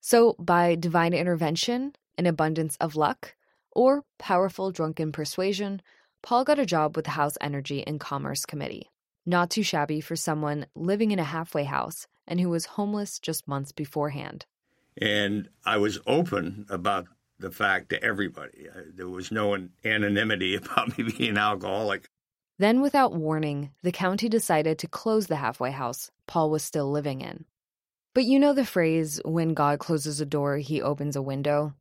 So, 0.00 0.34
by 0.38 0.74
divine 0.74 1.14
intervention, 1.14 1.94
an 2.18 2.26
abundance 2.26 2.76
of 2.80 2.96
luck, 2.96 3.34
or 3.70 4.04
powerful 4.18 4.70
drunken 4.70 5.12
persuasion, 5.12 5.82
Paul 6.22 6.44
got 6.44 6.58
a 6.58 6.66
job 6.66 6.96
with 6.96 7.04
the 7.04 7.12
House 7.12 7.38
Energy 7.40 7.86
and 7.86 8.00
Commerce 8.00 8.44
Committee. 8.44 8.90
Not 9.24 9.50
too 9.50 9.62
shabby 9.62 10.00
for 10.00 10.16
someone 10.16 10.66
living 10.74 11.10
in 11.10 11.18
a 11.18 11.24
halfway 11.24 11.64
house 11.64 12.06
and 12.26 12.40
who 12.40 12.48
was 12.50 12.66
homeless 12.66 13.18
just 13.18 13.48
months 13.48 13.72
beforehand. 13.72 14.46
And 14.96 15.48
I 15.64 15.76
was 15.78 15.98
open 16.06 16.66
about 16.68 17.06
the 17.38 17.50
fact 17.50 17.90
to 17.90 18.02
everybody. 18.02 18.68
There 18.94 19.08
was 19.08 19.30
no 19.30 19.56
anonymity 19.84 20.54
about 20.56 20.96
me 20.96 21.04
being 21.04 21.36
alcoholic. 21.36 22.08
Then, 22.58 22.80
without 22.80 23.14
warning, 23.14 23.70
the 23.82 23.90
county 23.90 24.28
decided 24.28 24.78
to 24.78 24.86
close 24.86 25.26
the 25.26 25.36
halfway 25.36 25.72
house 25.72 26.10
Paul 26.26 26.50
was 26.50 26.62
still 26.62 26.90
living 26.90 27.20
in. 27.20 27.44
But 28.14 28.24
you 28.24 28.38
know 28.38 28.52
the 28.52 28.64
phrase, 28.64 29.20
when 29.24 29.54
God 29.54 29.80
closes 29.80 30.20
a 30.20 30.26
door, 30.26 30.58
he 30.58 30.80
opens 30.80 31.16
a 31.16 31.22
window? 31.22 31.74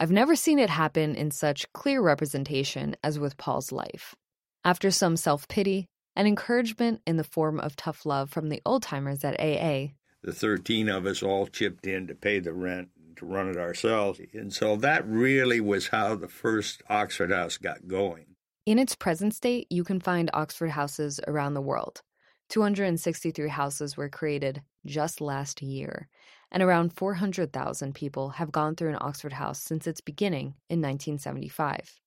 I've 0.00 0.10
never 0.10 0.34
seen 0.34 0.58
it 0.58 0.70
happen 0.70 1.14
in 1.14 1.30
such 1.30 1.72
clear 1.72 2.00
representation 2.00 2.96
as 3.02 3.18
with 3.18 3.36
Paul's 3.36 3.70
life. 3.70 4.16
After 4.64 4.90
some 4.90 5.16
self 5.16 5.46
pity 5.46 5.86
and 6.16 6.26
encouragement 6.26 7.00
in 7.06 7.16
the 7.16 7.24
form 7.24 7.60
of 7.60 7.76
tough 7.76 8.04
love 8.04 8.30
from 8.30 8.48
the 8.48 8.60
old 8.66 8.82
timers 8.82 9.22
at 9.24 9.38
AA, 9.38 9.94
the 10.22 10.32
13 10.32 10.88
of 10.88 11.06
us 11.06 11.22
all 11.22 11.46
chipped 11.46 11.86
in 11.86 12.08
to 12.08 12.14
pay 12.14 12.40
the 12.40 12.52
rent 12.52 12.88
and 12.96 13.16
to 13.16 13.24
run 13.24 13.48
it 13.48 13.56
ourselves. 13.56 14.20
And 14.34 14.52
so 14.52 14.74
that 14.76 15.06
really 15.06 15.60
was 15.60 15.88
how 15.88 16.16
the 16.16 16.28
first 16.28 16.82
Oxford 16.88 17.30
House 17.30 17.56
got 17.56 17.86
going. 17.86 18.26
In 18.68 18.78
its 18.78 18.94
present 18.94 19.32
state, 19.32 19.66
you 19.70 19.82
can 19.82 19.98
find 19.98 20.28
Oxford 20.34 20.68
houses 20.68 21.20
around 21.26 21.54
the 21.54 21.62
world. 21.62 22.02
263 22.50 23.48
houses 23.48 23.96
were 23.96 24.10
created 24.10 24.60
just 24.84 25.22
last 25.22 25.62
year, 25.62 26.06
and 26.52 26.62
around 26.62 26.92
400,000 26.92 27.94
people 27.94 28.28
have 28.28 28.52
gone 28.52 28.76
through 28.76 28.90
an 28.90 28.98
Oxford 29.00 29.32
house 29.32 29.58
since 29.58 29.86
its 29.86 30.02
beginning 30.02 30.48
in 30.68 30.82
1975. 30.82 31.98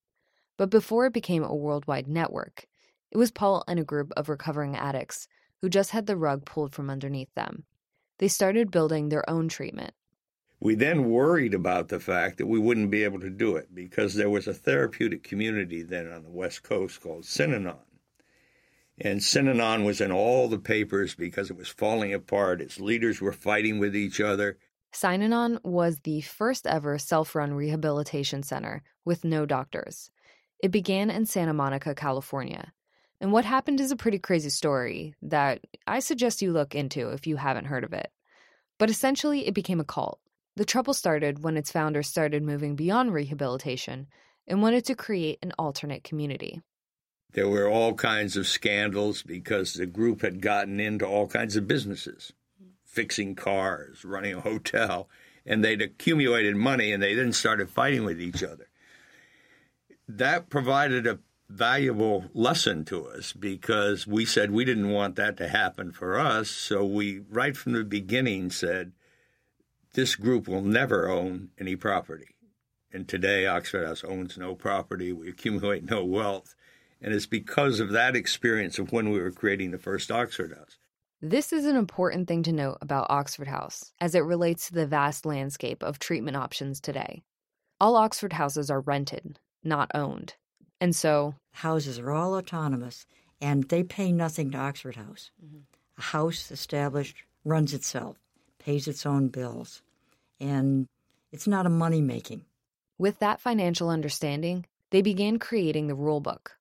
But 0.55 0.69
before 0.69 1.07
it 1.07 1.13
became 1.13 1.43
a 1.43 1.55
worldwide 1.55 2.07
network, 2.07 2.67
it 3.09 3.17
was 3.17 3.31
Paul 3.31 3.63
and 3.67 3.79
a 3.79 3.83
group 3.83 4.13
of 4.15 4.29
recovering 4.29 4.75
addicts 4.75 5.27
who 5.63 5.67
just 5.67 5.89
had 5.89 6.05
the 6.05 6.15
rug 6.15 6.45
pulled 6.45 6.75
from 6.75 6.91
underneath 6.91 7.33
them. 7.33 7.63
They 8.19 8.27
started 8.27 8.69
building 8.69 9.09
their 9.09 9.27
own 9.27 9.49
treatment 9.49 9.95
we 10.61 10.75
then 10.75 11.09
worried 11.09 11.55
about 11.55 11.87
the 11.87 11.99
fact 11.99 12.37
that 12.37 12.45
we 12.45 12.59
wouldn't 12.59 12.91
be 12.91 13.03
able 13.03 13.19
to 13.19 13.31
do 13.31 13.55
it 13.55 13.73
because 13.73 14.13
there 14.13 14.29
was 14.29 14.47
a 14.47 14.53
therapeutic 14.53 15.23
community 15.23 15.81
then 15.81 16.09
on 16.11 16.21
the 16.21 16.29
West 16.29 16.61
Coast 16.61 17.01
called 17.01 17.23
Synanon. 17.23 17.79
And 18.99 19.21
Synanon 19.21 19.83
was 19.83 19.99
in 19.99 20.11
all 20.11 20.47
the 20.47 20.59
papers 20.59 21.15
because 21.15 21.49
it 21.49 21.57
was 21.57 21.67
falling 21.67 22.13
apart. 22.13 22.61
Its 22.61 22.79
leaders 22.79 23.19
were 23.19 23.33
fighting 23.33 23.79
with 23.79 23.95
each 23.95 24.21
other. 24.21 24.59
Synanon 24.93 25.57
was 25.63 26.01
the 26.01 26.21
first 26.21 26.67
ever 26.67 26.99
self 26.99 27.33
run 27.33 27.55
rehabilitation 27.55 28.43
center 28.43 28.83
with 29.03 29.25
no 29.25 29.47
doctors. 29.47 30.11
It 30.61 30.69
began 30.69 31.09
in 31.09 31.25
Santa 31.25 31.53
Monica, 31.53 31.95
California. 31.95 32.71
And 33.19 33.31
what 33.31 33.45
happened 33.45 33.79
is 33.79 33.89
a 33.89 33.95
pretty 33.95 34.19
crazy 34.19 34.49
story 34.51 35.15
that 35.23 35.61
I 35.87 35.99
suggest 35.99 36.43
you 36.43 36.51
look 36.51 36.75
into 36.75 37.09
if 37.09 37.25
you 37.25 37.37
haven't 37.37 37.65
heard 37.65 37.83
of 37.83 37.93
it. 37.93 38.11
But 38.77 38.91
essentially, 38.91 39.47
it 39.47 39.55
became 39.55 39.79
a 39.79 39.85
cult 39.85 40.20
the 40.55 40.65
trouble 40.65 40.93
started 40.93 41.43
when 41.43 41.57
its 41.57 41.71
founders 41.71 42.07
started 42.07 42.43
moving 42.43 42.75
beyond 42.75 43.13
rehabilitation 43.13 44.07
and 44.47 44.61
wanted 44.61 44.85
to 44.85 44.95
create 44.95 45.39
an 45.41 45.53
alternate 45.57 46.03
community. 46.03 46.61
There 47.33 47.47
were 47.47 47.69
all 47.69 47.93
kinds 47.93 48.35
of 48.35 48.47
scandals 48.47 49.23
because 49.23 49.73
the 49.73 49.85
group 49.85 50.21
had 50.21 50.41
gotten 50.41 50.79
into 50.79 51.05
all 51.05 51.27
kinds 51.27 51.55
of 51.55 51.67
businesses, 51.67 52.33
fixing 52.83 53.35
cars, 53.35 54.03
running 54.03 54.35
a 54.35 54.41
hotel, 54.41 55.07
and 55.45 55.63
they'd 55.63 55.81
accumulated 55.81 56.55
money 56.57 56.91
and 56.91 57.01
they 57.01 57.13
then 57.13 57.31
started 57.31 57.69
fighting 57.69 58.03
with 58.03 58.19
each 58.21 58.43
other. 58.43 58.67
That 60.07 60.49
provided 60.49 61.07
a 61.07 61.19
valuable 61.47 62.25
lesson 62.33 62.83
to 62.85 63.07
us 63.07 63.33
because 63.33 64.05
we 64.05 64.25
said 64.25 64.51
we 64.51 64.65
didn't 64.65 64.89
want 64.89 65.15
that 65.15 65.37
to 65.37 65.47
happen 65.47 65.91
for 65.91 66.19
us. 66.19 66.49
So 66.49 66.83
we, 66.83 67.21
right 67.29 67.55
from 67.55 67.73
the 67.73 67.83
beginning, 67.83 68.51
said, 68.51 68.91
this 69.93 70.15
group 70.15 70.47
will 70.47 70.61
never 70.61 71.09
own 71.09 71.49
any 71.59 71.75
property. 71.75 72.35
And 72.93 73.07
today, 73.07 73.47
Oxford 73.47 73.85
House 73.85 74.03
owns 74.03 74.37
no 74.37 74.55
property. 74.55 75.11
We 75.11 75.29
accumulate 75.29 75.89
no 75.89 76.03
wealth. 76.03 76.55
And 77.01 77.13
it's 77.13 77.25
because 77.25 77.79
of 77.79 77.91
that 77.91 78.15
experience 78.15 78.77
of 78.79 78.91
when 78.91 79.09
we 79.09 79.19
were 79.19 79.31
creating 79.31 79.71
the 79.71 79.77
first 79.77 80.11
Oxford 80.11 80.53
House. 80.57 80.77
This 81.21 81.53
is 81.53 81.65
an 81.65 81.75
important 81.75 82.27
thing 82.27 82.43
to 82.43 82.51
note 82.51 82.77
about 82.81 83.07
Oxford 83.09 83.47
House 83.47 83.93
as 84.01 84.15
it 84.15 84.19
relates 84.19 84.67
to 84.67 84.73
the 84.73 84.87
vast 84.87 85.25
landscape 85.25 85.83
of 85.83 85.99
treatment 85.99 86.37
options 86.37 86.79
today. 86.79 87.21
All 87.79 87.95
Oxford 87.95 88.33
houses 88.33 88.69
are 88.69 88.81
rented, 88.81 89.39
not 89.63 89.91
owned. 89.93 90.35
And 90.79 90.95
so, 90.95 91.35
Houses 91.53 91.99
are 91.99 92.11
all 92.11 92.35
autonomous 92.35 93.05
and 93.39 93.63
they 93.65 93.83
pay 93.83 94.11
nothing 94.11 94.51
to 94.51 94.57
Oxford 94.57 94.95
House. 94.95 95.31
Mm-hmm. 95.43 95.59
A 95.97 96.01
house 96.01 96.51
established 96.51 97.23
runs 97.43 97.73
itself, 97.73 98.17
pays 98.63 98.87
its 98.87 99.05
own 99.05 99.27
bills, 99.27 99.81
and 100.39 100.87
it's 101.31 101.47
not 101.47 101.65
a 101.65 101.69
money 101.69 102.01
making. 102.01 102.45
with 102.97 103.17
that 103.19 103.41
financial 103.41 103.89
understanding, 103.89 104.63
they 104.91 105.01
began 105.01 105.39
creating 105.39 105.87
the 105.87 105.95
rulebook. 105.95 106.51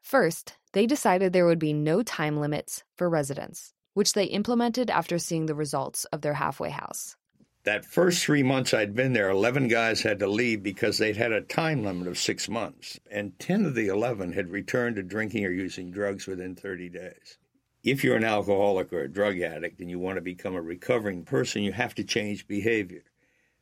First, 0.00 0.54
they 0.72 0.86
decided 0.86 1.32
there 1.32 1.44
would 1.46 1.58
be 1.58 1.74
no 1.74 2.02
time 2.02 2.38
limits 2.40 2.82
for 2.96 3.08
residents, 3.10 3.74
which 3.92 4.14
they 4.14 4.24
implemented 4.24 4.88
after 4.90 5.18
seeing 5.18 5.44
the 5.44 5.54
results 5.54 6.06
of 6.06 6.22
their 6.22 6.34
halfway 6.34 6.70
house. 6.70 7.16
That 7.64 7.84
first 7.84 8.24
three 8.24 8.42
months 8.42 8.72
I'd 8.72 8.94
been 8.94 9.12
there, 9.12 9.28
11 9.28 9.68
guys 9.68 10.00
had 10.00 10.18
to 10.20 10.26
leave 10.26 10.62
because 10.62 10.96
they'd 10.96 11.18
had 11.18 11.32
a 11.32 11.42
time 11.42 11.84
limit 11.84 12.08
of 12.08 12.16
six 12.16 12.48
months, 12.48 12.98
and 13.10 13.38
10 13.38 13.66
of 13.66 13.74
the 13.74 13.88
11 13.88 14.32
had 14.32 14.48
returned 14.50 14.96
to 14.96 15.02
drinking 15.02 15.44
or 15.44 15.50
using 15.50 15.90
drugs 15.90 16.26
within 16.26 16.56
30 16.56 16.88
days. 16.88 17.36
If 17.82 18.04
you're 18.04 18.16
an 18.16 18.24
alcoholic 18.24 18.92
or 18.92 19.00
a 19.00 19.08
drug 19.08 19.40
addict 19.40 19.80
and 19.80 19.88
you 19.88 19.98
want 19.98 20.16
to 20.16 20.22
become 20.22 20.54
a 20.54 20.62
recovering 20.62 21.24
person, 21.24 21.62
you 21.62 21.72
have 21.72 21.94
to 21.94 22.04
change 22.04 22.46
behavior. 22.46 23.04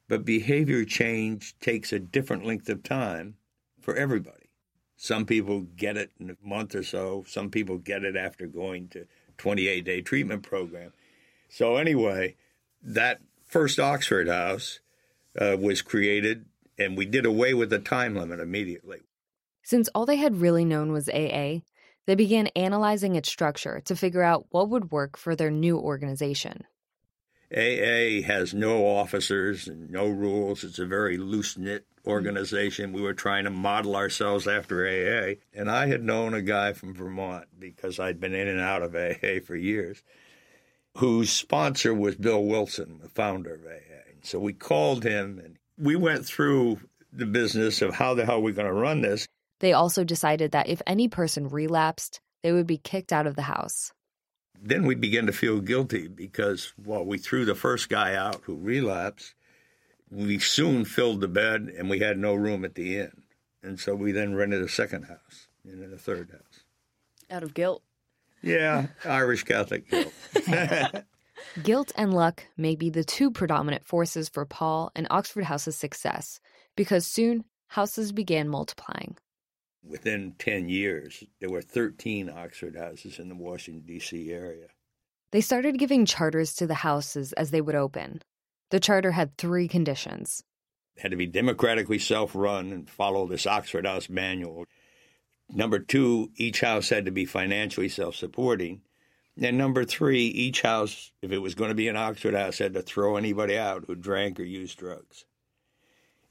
But 0.08 0.24
behavior 0.24 0.84
change 0.84 1.58
takes 1.60 1.92
a 1.92 1.98
different 1.98 2.44
length 2.44 2.68
of 2.68 2.82
time 2.82 3.36
for 3.80 3.94
everybody. 3.94 4.50
Some 4.96 5.26
people 5.26 5.60
get 5.60 5.96
it 5.96 6.10
in 6.18 6.30
a 6.30 6.36
month 6.42 6.74
or 6.74 6.82
so, 6.82 7.24
some 7.28 7.50
people 7.50 7.78
get 7.78 8.02
it 8.02 8.16
after 8.16 8.46
going 8.46 8.88
to 8.88 9.06
28 9.36 9.84
day 9.84 10.00
treatment 10.00 10.42
program. 10.42 10.92
So 11.48 11.76
anyway, 11.76 12.34
that 12.82 13.20
first 13.46 13.78
Oxford 13.78 14.28
House 14.28 14.80
uh, 15.40 15.56
was 15.58 15.82
created, 15.82 16.46
and 16.76 16.96
we 16.96 17.06
did 17.06 17.24
away 17.24 17.54
with 17.54 17.70
the 17.70 17.78
time 17.78 18.16
limit 18.16 18.40
immediately. 18.40 19.00
Since 19.62 19.88
all 19.94 20.06
they 20.06 20.16
had 20.16 20.40
really 20.40 20.64
known 20.64 20.92
was 20.92 21.08
AA, 21.08 21.60
they 22.08 22.14
began 22.14 22.46
analyzing 22.56 23.16
its 23.16 23.28
structure 23.28 23.82
to 23.84 23.94
figure 23.94 24.22
out 24.22 24.46
what 24.48 24.70
would 24.70 24.90
work 24.90 25.18
for 25.18 25.36
their 25.36 25.50
new 25.50 25.76
organization. 25.78 26.64
AA 27.52 28.22
has 28.26 28.54
no 28.54 28.86
officers 28.86 29.68
and 29.68 29.90
no 29.90 30.08
rules. 30.08 30.64
It's 30.64 30.78
a 30.78 30.86
very 30.86 31.18
loose 31.18 31.58
knit 31.58 31.84
mm. 31.84 32.10
organization. 32.10 32.94
We 32.94 33.02
were 33.02 33.12
trying 33.12 33.44
to 33.44 33.50
model 33.50 33.94
ourselves 33.94 34.48
after 34.48 34.86
AA. 34.86 35.34
And 35.52 35.70
I 35.70 35.88
had 35.88 36.02
known 36.02 36.32
a 36.32 36.40
guy 36.40 36.72
from 36.72 36.94
Vermont 36.94 37.44
because 37.58 38.00
I'd 38.00 38.20
been 38.20 38.34
in 38.34 38.48
and 38.48 38.60
out 38.60 38.82
of 38.82 38.96
AA 38.96 39.44
for 39.44 39.54
years, 39.54 40.02
whose 40.96 41.30
sponsor 41.30 41.92
was 41.92 42.14
Bill 42.14 42.42
Wilson, 42.42 43.00
the 43.02 43.10
founder 43.10 43.56
of 43.56 43.66
AA. 43.66 44.12
And 44.14 44.24
so 44.24 44.38
we 44.38 44.54
called 44.54 45.04
him 45.04 45.38
and 45.44 45.58
we 45.76 45.94
went 45.94 46.24
through 46.24 46.80
the 47.12 47.26
business 47.26 47.82
of 47.82 47.92
how 47.92 48.14
the 48.14 48.24
hell 48.24 48.40
we're 48.40 48.54
going 48.54 48.66
to 48.66 48.72
run 48.72 49.02
this. 49.02 49.28
They 49.60 49.72
also 49.72 50.04
decided 50.04 50.52
that 50.52 50.68
if 50.68 50.80
any 50.86 51.08
person 51.08 51.48
relapsed, 51.48 52.20
they 52.42 52.52
would 52.52 52.66
be 52.66 52.78
kicked 52.78 53.12
out 53.12 53.26
of 53.26 53.36
the 53.36 53.42
house. 53.42 53.92
then 54.60 54.84
we 54.86 54.94
began 54.94 55.26
to 55.26 55.32
feel 55.32 55.60
guilty 55.60 56.08
because 56.08 56.72
while 56.76 57.04
we 57.04 57.16
threw 57.18 57.44
the 57.44 57.54
first 57.54 57.88
guy 57.88 58.14
out 58.16 58.40
who 58.44 58.56
relapsed, 58.56 59.34
we 60.10 60.38
soon 60.38 60.84
filled 60.84 61.20
the 61.20 61.28
bed 61.28 61.72
and 61.78 61.88
we 61.88 62.00
had 62.00 62.18
no 62.18 62.34
room 62.34 62.64
at 62.64 62.74
the 62.74 62.98
inn. 62.98 63.22
And 63.62 63.78
so 63.78 63.94
we 63.94 64.10
then 64.12 64.34
rented 64.34 64.62
a 64.62 64.68
second 64.68 65.04
house 65.04 65.48
and 65.64 65.80
then 65.82 65.92
a 65.92 65.98
third 65.98 66.30
house. 66.30 66.64
Out 67.30 67.42
of 67.42 67.54
guilt. 67.54 67.82
Yeah, 68.42 68.86
Irish 69.04 69.44
Catholic 69.44 69.88
guilt. 69.90 70.12
Guilt 71.62 71.92
and 71.96 72.12
luck 72.12 72.44
may 72.56 72.74
be 72.74 72.90
the 72.90 73.04
two 73.04 73.30
predominant 73.30 73.84
forces 73.86 74.28
for 74.28 74.44
Paul 74.44 74.90
and 74.96 75.06
Oxford 75.10 75.44
House's 75.44 75.76
success 75.76 76.40
because 76.76 77.06
soon 77.06 77.44
houses 77.68 78.12
began 78.12 78.48
multiplying. 78.48 79.16
Within 79.88 80.34
10 80.38 80.68
years, 80.68 81.24
there 81.40 81.48
were 81.48 81.62
13 81.62 82.28
Oxford 82.28 82.76
houses 82.76 83.18
in 83.18 83.28
the 83.28 83.34
Washington, 83.34 83.84
D.C. 83.86 84.30
area. 84.30 84.66
They 85.30 85.40
started 85.40 85.78
giving 85.78 86.04
charters 86.04 86.54
to 86.56 86.66
the 86.66 86.74
houses 86.74 87.32
as 87.32 87.50
they 87.50 87.62
would 87.62 87.74
open. 87.74 88.20
The 88.70 88.80
charter 88.80 89.12
had 89.12 89.36
three 89.38 89.66
conditions. 89.66 90.42
It 90.96 91.02
had 91.02 91.10
to 91.12 91.16
be 91.16 91.26
democratically 91.26 91.98
self 91.98 92.34
run 92.34 92.70
and 92.70 92.88
follow 92.88 93.26
this 93.26 93.46
Oxford 93.46 93.86
House 93.86 94.10
manual. 94.10 94.66
Number 95.48 95.78
two, 95.78 96.30
each 96.36 96.60
house 96.60 96.90
had 96.90 97.06
to 97.06 97.10
be 97.10 97.24
financially 97.24 97.88
self 97.88 98.14
supporting. 98.14 98.82
And 99.40 99.56
number 99.56 99.84
three, 99.84 100.26
each 100.26 100.62
house, 100.62 101.12
if 101.22 101.30
it 101.30 101.38
was 101.38 101.54
going 101.54 101.68
to 101.68 101.74
be 101.74 101.88
an 101.88 101.96
Oxford 101.96 102.34
House, 102.34 102.58
had 102.58 102.74
to 102.74 102.82
throw 102.82 103.16
anybody 103.16 103.56
out 103.56 103.84
who 103.86 103.94
drank 103.94 104.38
or 104.38 104.44
used 104.44 104.78
drugs. 104.78 105.24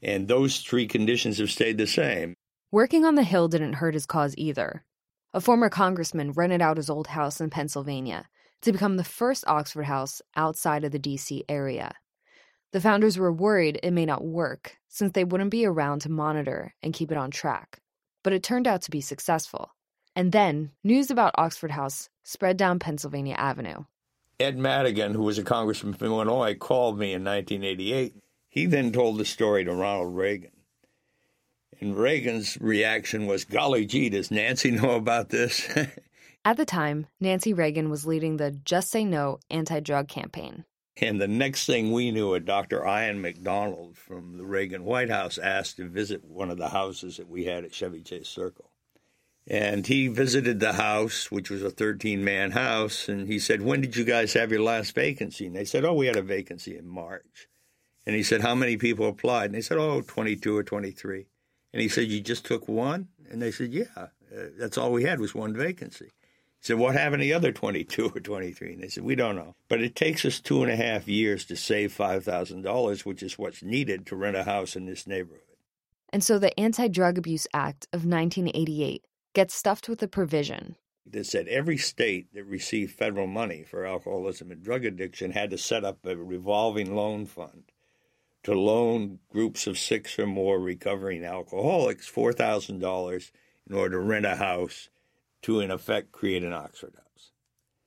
And 0.02 0.28
those 0.28 0.60
three 0.60 0.86
conditions 0.86 1.38
have 1.38 1.50
stayed 1.50 1.78
the 1.78 1.86
same. 1.86 2.34
Working 2.70 3.06
on 3.06 3.14
the 3.14 3.22
Hill 3.22 3.48
didn't 3.48 3.74
hurt 3.74 3.94
his 3.94 4.04
cause 4.04 4.34
either. 4.36 4.84
A 5.32 5.40
former 5.40 5.70
congressman 5.70 6.32
rented 6.32 6.60
out 6.60 6.76
his 6.76 6.90
old 6.90 7.06
house 7.06 7.40
in 7.40 7.48
Pennsylvania 7.48 8.28
to 8.60 8.72
become 8.72 8.98
the 8.98 9.04
first 9.04 9.42
Oxford 9.46 9.84
House 9.84 10.20
outside 10.36 10.84
of 10.84 10.92
the 10.92 10.98
DC 10.98 11.44
area. 11.48 11.94
The 12.72 12.80
founders 12.82 13.16
were 13.16 13.32
worried 13.32 13.80
it 13.82 13.92
may 13.92 14.04
not 14.04 14.22
work 14.22 14.76
since 14.86 15.12
they 15.12 15.24
wouldn't 15.24 15.50
be 15.50 15.64
around 15.64 16.00
to 16.00 16.10
monitor 16.10 16.74
and 16.82 16.92
keep 16.92 17.10
it 17.10 17.16
on 17.16 17.30
track. 17.30 17.80
But 18.22 18.34
it 18.34 18.42
turned 18.42 18.66
out 18.66 18.82
to 18.82 18.90
be 18.90 19.00
successful. 19.00 19.74
And 20.14 20.30
then 20.30 20.72
news 20.84 21.10
about 21.10 21.34
Oxford 21.38 21.70
House 21.70 22.10
spread 22.22 22.58
down 22.58 22.80
Pennsylvania 22.80 23.36
Avenue. 23.38 23.84
Ed 24.38 24.58
Madigan, 24.58 25.14
who 25.14 25.22
was 25.22 25.38
a 25.38 25.42
congressman 25.42 25.94
from 25.94 26.08
Illinois, 26.08 26.54
called 26.54 26.98
me 26.98 27.14
in 27.14 27.24
1988. 27.24 28.14
He 28.50 28.66
then 28.66 28.92
told 28.92 29.16
the 29.16 29.24
story 29.24 29.64
to 29.64 29.74
Ronald 29.74 30.14
Reagan. 30.14 30.50
And 31.80 31.96
Reagan's 31.96 32.58
reaction 32.60 33.26
was, 33.26 33.44
Golly 33.44 33.86
gee, 33.86 34.08
does 34.08 34.30
Nancy 34.30 34.70
know 34.72 34.92
about 34.92 35.30
this? 35.30 35.68
At 36.44 36.56
the 36.56 36.64
time, 36.64 37.06
Nancy 37.20 37.52
Reagan 37.52 37.90
was 37.90 38.06
leading 38.06 38.36
the 38.36 38.50
Just 38.50 38.90
Say 38.90 39.04
No 39.04 39.38
anti 39.50 39.80
drug 39.80 40.08
campaign. 40.08 40.64
And 41.00 41.20
the 41.20 41.28
next 41.28 41.66
thing 41.66 41.92
we 41.92 42.10
knew, 42.10 42.34
a 42.34 42.40
Dr. 42.40 42.84
Ian 42.84 43.20
McDonald 43.20 43.96
from 43.96 44.36
the 44.36 44.44
Reagan 44.44 44.84
White 44.84 45.10
House 45.10 45.38
asked 45.38 45.76
to 45.76 45.88
visit 45.88 46.24
one 46.24 46.50
of 46.50 46.58
the 46.58 46.70
houses 46.70 47.18
that 47.18 47.28
we 47.28 47.44
had 47.44 47.64
at 47.64 47.72
Chevy 47.72 48.02
Chase 48.02 48.28
Circle. 48.28 48.70
And 49.46 49.86
he 49.86 50.08
visited 50.08 50.58
the 50.58 50.74
house, 50.74 51.30
which 51.30 51.50
was 51.50 51.62
a 51.62 51.70
13 51.70 52.22
man 52.24 52.50
house, 52.50 53.08
and 53.08 53.28
he 53.28 53.38
said, 53.38 53.62
When 53.62 53.80
did 53.80 53.96
you 53.96 54.04
guys 54.04 54.32
have 54.34 54.50
your 54.50 54.62
last 54.62 54.94
vacancy? 54.94 55.46
And 55.46 55.54
they 55.54 55.64
said, 55.64 55.84
Oh, 55.84 55.94
we 55.94 56.06
had 56.06 56.16
a 56.16 56.22
vacancy 56.22 56.76
in 56.76 56.86
March. 56.86 57.48
And 58.04 58.16
he 58.16 58.22
said, 58.22 58.42
How 58.42 58.54
many 58.54 58.76
people 58.76 59.08
applied? 59.08 59.46
And 59.46 59.54
they 59.54 59.60
said, 59.60 59.78
Oh, 59.78 60.02
22 60.02 60.56
or 60.56 60.62
23. 60.62 61.26
And 61.78 61.82
he 61.84 61.88
said, 61.88 62.08
You 62.08 62.20
just 62.20 62.44
took 62.44 62.66
one? 62.66 63.06
And 63.30 63.40
they 63.40 63.52
said, 63.52 63.72
Yeah, 63.72 63.84
uh, 63.96 64.06
that's 64.58 64.76
all 64.76 64.90
we 64.90 65.04
had 65.04 65.20
was 65.20 65.32
one 65.32 65.54
vacancy. 65.54 66.06
He 66.06 66.10
said, 66.60 66.76
What 66.76 66.96
happened 66.96 67.20
to 67.20 67.24
the 67.24 67.34
other 67.34 67.52
22 67.52 68.10
or 68.16 68.18
23? 68.18 68.72
And 68.72 68.82
they 68.82 68.88
said, 68.88 69.04
We 69.04 69.14
don't 69.14 69.36
know. 69.36 69.54
But 69.68 69.80
it 69.80 69.94
takes 69.94 70.24
us 70.24 70.40
two 70.40 70.64
and 70.64 70.72
a 70.72 70.74
half 70.74 71.06
years 71.06 71.44
to 71.44 71.54
save 71.54 71.96
$5,000, 71.96 73.04
which 73.04 73.22
is 73.22 73.38
what's 73.38 73.62
needed 73.62 74.06
to 74.06 74.16
rent 74.16 74.36
a 74.36 74.42
house 74.42 74.74
in 74.74 74.86
this 74.86 75.06
neighborhood. 75.06 75.44
And 76.12 76.24
so 76.24 76.40
the 76.40 76.58
Anti 76.58 76.88
Drug 76.88 77.16
Abuse 77.16 77.46
Act 77.54 77.86
of 77.92 78.04
1988 78.04 79.04
gets 79.32 79.54
stuffed 79.54 79.88
with 79.88 80.02
a 80.02 80.08
provision 80.08 80.74
That 81.06 81.26
said 81.26 81.46
every 81.46 81.78
state 81.78 82.34
that 82.34 82.42
received 82.42 82.98
federal 82.98 83.28
money 83.28 83.62
for 83.62 83.86
alcoholism 83.86 84.50
and 84.50 84.64
drug 84.64 84.84
addiction 84.84 85.30
had 85.30 85.50
to 85.50 85.58
set 85.58 85.84
up 85.84 86.04
a 86.04 86.16
revolving 86.16 86.96
loan 86.96 87.26
fund 87.26 87.70
to 88.44 88.54
loan 88.54 89.18
groups 89.30 89.66
of 89.66 89.78
six 89.78 90.18
or 90.18 90.26
more 90.26 90.58
recovering 90.58 91.24
alcoholics 91.24 92.10
$4,000 92.10 93.30
in 93.68 93.76
order 93.76 93.96
to 93.96 94.02
rent 94.02 94.26
a 94.26 94.36
house 94.36 94.88
to, 95.42 95.60
in 95.60 95.70
effect, 95.70 96.12
create 96.12 96.42
an 96.42 96.52
Oxford 96.52 96.94
House. 96.96 97.32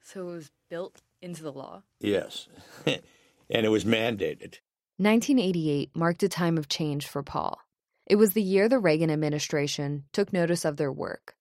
So 0.04 0.30
it 0.30 0.34
was 0.34 0.52
built 0.70 1.02
into 1.22 1.44
the 1.44 1.52
law. 1.52 1.84
Yes. 2.00 2.48
and 2.86 3.66
it 3.66 3.70
was 3.70 3.86
mandated. 3.86 4.60
1988 4.98 5.92
marked 5.96 6.24
a 6.24 6.30
time 6.30 6.58
of 6.58 6.70
change 6.70 7.08
for 7.08 7.24
Paul. 7.24 7.60
It 8.06 8.16
was 8.16 8.34
the 8.34 8.42
year 8.42 8.68
the 8.68 8.80
Reagan 8.80 9.10
administration 9.10 10.04
took 10.12 10.34
notice 10.34 10.66
of 10.66 10.78
their 10.78 10.92
work. 10.92 11.36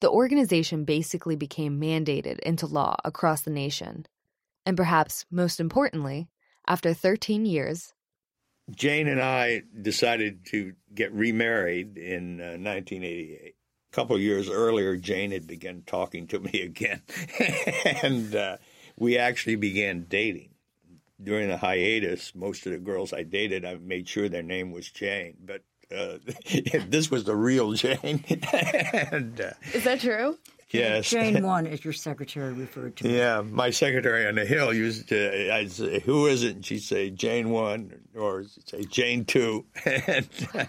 The 0.00 0.10
organization 0.10 0.84
basically 0.84 1.36
became 1.36 1.80
mandated 1.80 2.38
into 2.40 2.66
law 2.66 2.96
across 3.04 3.42
the 3.42 3.50
nation. 3.50 4.06
And 4.66 4.76
perhaps 4.76 5.24
most 5.30 5.60
importantly, 5.60 6.28
after 6.66 6.92
13 6.92 7.46
years, 7.46 7.94
Jane 8.70 9.08
and 9.08 9.20
I 9.20 9.62
decided 9.80 10.44
to 10.46 10.74
get 10.94 11.12
remarried 11.12 11.96
in 11.98 12.40
uh, 12.40 12.58
1988. 12.58 13.54
A 13.92 13.94
couple 13.94 14.18
years 14.18 14.50
earlier, 14.50 14.96
Jane 14.96 15.30
had 15.30 15.46
begun 15.46 15.82
talking 15.86 16.26
to 16.28 16.40
me 16.40 16.60
again, 16.62 17.02
and 18.02 18.34
uh, 18.34 18.56
we 18.96 19.16
actually 19.18 19.56
began 19.56 20.06
dating. 20.08 20.50
During 21.22 21.48
the 21.48 21.56
hiatus, 21.56 22.34
most 22.34 22.66
of 22.66 22.72
the 22.72 22.78
girls 22.78 23.14
I 23.14 23.22
dated, 23.22 23.64
I 23.64 23.76
made 23.76 24.06
sure 24.06 24.28
their 24.28 24.42
name 24.42 24.70
was 24.70 24.90
Jane. 24.90 25.36
But 25.42 25.62
Uh, 25.90 26.18
this 26.88 27.10
was 27.10 27.24
the 27.24 27.36
real 27.36 27.72
Jane. 27.72 28.22
and, 29.12 29.40
uh, 29.40 29.52
Is 29.72 29.84
that 29.84 30.00
true? 30.00 30.36
Yes. 30.70 31.10
Jane 31.10 31.42
one, 31.46 31.66
as 31.66 31.84
your 31.84 31.92
secretary 31.92 32.52
referred 32.52 32.96
to. 32.96 33.08
Yeah, 33.08 33.42
my 33.42 33.70
secretary 33.70 34.26
on 34.26 34.34
the 34.34 34.44
Hill 34.44 34.72
used 34.72 35.08
to. 35.08 35.52
I'd 35.54 35.70
say, 35.70 36.00
"Who 36.00 36.26
is 36.26 36.42
it?" 36.42 36.56
And 36.56 36.64
she'd 36.66 36.82
say, 36.82 37.10
"Jane 37.10 37.50
one," 37.50 37.92
or 38.14 38.44
she'd 38.44 38.68
say, 38.68 38.82
"Jane 38.84 39.24
two. 39.24 39.66
and, 39.84 40.28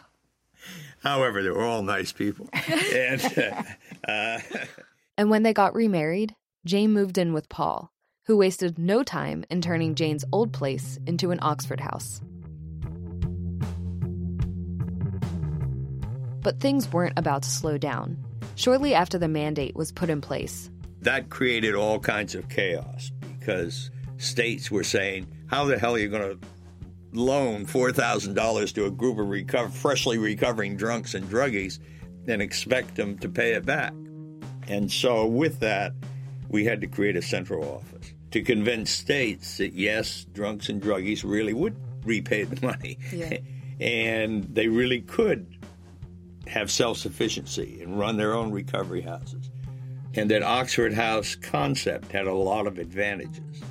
however, 1.04 1.44
they 1.44 1.50
were 1.50 1.64
all 1.64 1.82
nice 1.84 2.12
people. 2.12 2.50
and 2.54 3.58
uh, 4.08 4.40
And 5.18 5.30
when 5.30 5.44
they 5.44 5.54
got 5.54 5.74
remarried, 5.74 6.36
Jane 6.66 6.92
moved 6.92 7.18
in 7.18 7.34
with 7.34 7.50
Paul, 7.50 7.92
who 8.26 8.38
wasted 8.38 8.78
no 8.78 9.04
time 9.04 9.46
in 9.50 9.62
turning 9.62 9.96
Jane's 9.96 10.26
old 10.32 10.54
place 10.54 11.00
into 11.08 11.32
an 11.32 11.40
Oxford 11.42 11.80
house. 11.80 12.22
But 16.42 16.60
things 16.60 16.92
weren't 16.94 17.18
about 17.18 17.44
to 17.44 17.50
slow 17.50 17.78
down. 17.78 18.24
Shortly 18.58 18.94
after 18.94 19.18
the 19.18 19.28
mandate 19.30 19.76
was 19.76 19.92
put 19.92 20.10
in 20.10 20.20
place, 20.20 20.70
that 21.02 21.30
created 21.30 21.76
all 21.76 22.00
kinds 22.00 22.36
of 22.36 22.50
chaos 22.50 23.12
because 23.40 23.92
states 24.18 24.70
were 24.72 24.84
saying, 24.84 25.28
"How 25.46 25.66
the 25.66 25.78
hell 25.78 25.96
are 25.96 26.00
you 26.00 26.10
going 26.10 26.38
to 26.40 26.48
loan 27.14 27.66
four 27.66 27.92
thousand 27.94 28.34
dollars 28.34 28.74
to 28.74 28.86
a 28.86 28.92
group 28.92 29.20
of 29.20 29.28
reco- 29.28 29.72
freshly 29.72 30.18
recovering 30.18 30.76
drunks 30.76 31.14
and 31.14 31.30
druggies 31.30 31.80
and 32.28 32.42
expect 32.42 32.96
them 32.96 33.18
to 33.20 33.30
pay 33.30 33.54
it 33.54 33.66
back?" 33.66 33.94
And 34.68 34.92
so, 34.92 35.26
with 35.28 35.60
that, 35.62 35.94
we 36.50 36.66
had 36.66 36.82
to 36.82 36.88
create 36.88 37.16
a 37.16 37.22
central 37.22 37.64
office 37.64 38.12
to 38.32 38.42
convince 38.42 38.90
states 38.90 39.58
that 39.58 39.74
yes, 39.74 40.26
drunks 40.34 40.68
and 40.68 40.82
druggies 40.82 41.24
really 41.24 41.54
would 41.54 41.76
repay 42.04 42.44
the 42.44 42.60
money, 42.66 42.98
Yeah. 43.14 43.38
and 43.80 44.44
they 44.46 44.68
really 44.68 45.02
could 45.02 45.46
have 46.48 46.72
self-sufficiency 46.72 47.82
and 47.82 48.00
run 48.00 48.18
their 48.18 48.34
own 48.34 48.52
recovery 48.52 49.02
houses 49.02 49.50
and 50.18 50.32
that 50.32 50.44
Oxford 50.44 50.94
House 50.94 51.36
concept 51.36 52.12
had 52.12 52.26
a 52.26 52.34
lot 52.34 52.66
of 52.66 52.80
advantages. 52.80 53.62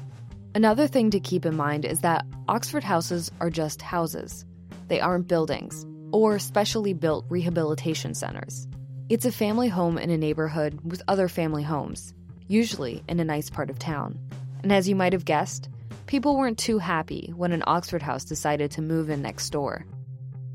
Another 0.55 0.87
thing 0.87 1.11
to 1.11 1.21
keep 1.21 1.45
in 1.45 1.57
mind 1.57 1.85
is 1.85 2.01
that 2.01 2.25
Oxford 2.49 2.85
houses 2.85 3.31
are 3.41 3.51
just 3.51 3.83
houses. 3.83 4.47
They 4.89 5.01
aren't 5.01 5.29
buildings 5.29 5.85
or 6.13 6.39
specially 6.39 6.95
built 6.95 7.27
rehabilitation 7.29 8.15
centers. 8.15 8.69
It's 9.09 9.25
a 9.25 9.33
family 9.33 9.69
home 9.69 9.99
in 9.99 10.11
a 10.11 10.17
neighborhood 10.17 10.81
with 10.85 11.03
other 11.09 11.29
family 11.29 11.65
homes, 11.65 12.15
usually 12.47 13.03
in 13.09 13.21
a 13.21 13.25
nice 13.25 13.51
part 13.51 13.69
of 13.69 13.79
town. 13.79 14.19
And 14.63 14.73
as 14.73 14.89
you 14.89 14.95
might 14.95 15.13
have 15.13 15.25
guessed, 15.25 15.69
people 16.07 16.37
weren't 16.37 16.59
too 16.59 16.79
happy 16.79 17.33
when 17.37 17.53
an 17.53 17.65
Oxford 17.67 18.03
house 18.03 18.25
decided 18.25 18.71
to 18.73 18.83
move 18.83 19.11
in 19.11 19.21
next 19.21 19.51
door. 19.51 19.85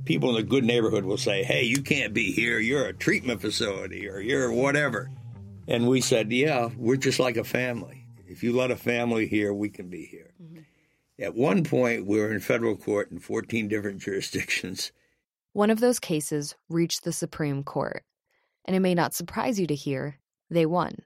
People 0.06 0.36
in 0.36 0.44
a 0.44 0.48
good 0.48 0.64
neighborhood 0.64 1.06
will 1.06 1.18
say, 1.18 1.44
hey, 1.44 1.64
you 1.64 1.82
can't 1.82 2.14
be 2.14 2.32
here. 2.32 2.60
You're 2.60 2.88
a 2.88 2.94
treatment 2.94 3.42
facility 3.42 4.08
or 4.10 4.20
you're 4.20 4.52
whatever. 4.52 5.10
And 5.68 5.88
we 5.88 6.02
said, 6.02 6.32
yeah, 6.32 6.70
we're 6.76 6.96
just 6.96 7.20
like 7.20 7.38
a 7.38 7.44
family. 7.44 8.06
If 8.28 8.44
you 8.44 8.56
let 8.56 8.72
a 8.72 8.76
family 8.76 9.28
here, 9.28 9.54
we 9.54 9.70
can 9.70 9.90
be 9.90 10.06
here. 10.06 10.34
Mm-hmm. 10.42 10.62
At 11.20 11.36
one 11.36 11.64
point, 11.64 12.06
we 12.06 12.20
were 12.20 12.32
in 12.32 12.40
federal 12.40 12.76
court 12.76 13.12
in 13.12 13.20
14 13.20 13.68
different 13.68 14.00
jurisdictions. 14.02 14.92
One 15.54 15.70
of 15.70 15.80
those 15.80 16.00
cases 16.00 16.56
reached 16.70 17.04
the 17.04 17.12
Supreme 17.12 17.64
Court, 17.64 18.04
and 18.66 18.76
it 18.76 18.80
may 18.80 18.96
not 18.96 19.14
surprise 19.14 19.60
you 19.60 19.68
to 19.68 19.76
hear 19.76 20.18
they 20.50 20.66
won. 20.66 21.00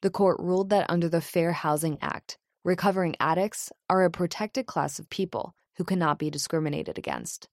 The 0.00 0.10
court 0.10 0.40
ruled 0.40 0.70
that 0.70 0.88
under 0.88 1.08
the 1.08 1.20
Fair 1.20 1.52
Housing 1.52 1.98
Act, 2.00 2.38
recovering 2.64 3.14
addicts 3.20 3.70
are 3.88 4.04
a 4.04 4.10
protected 4.10 4.66
class 4.66 4.98
of 4.98 5.08
people 5.10 5.54
who 5.76 5.84
cannot 5.84 6.18
be 6.18 6.30
discriminated 6.30 6.98
against, 6.98 7.48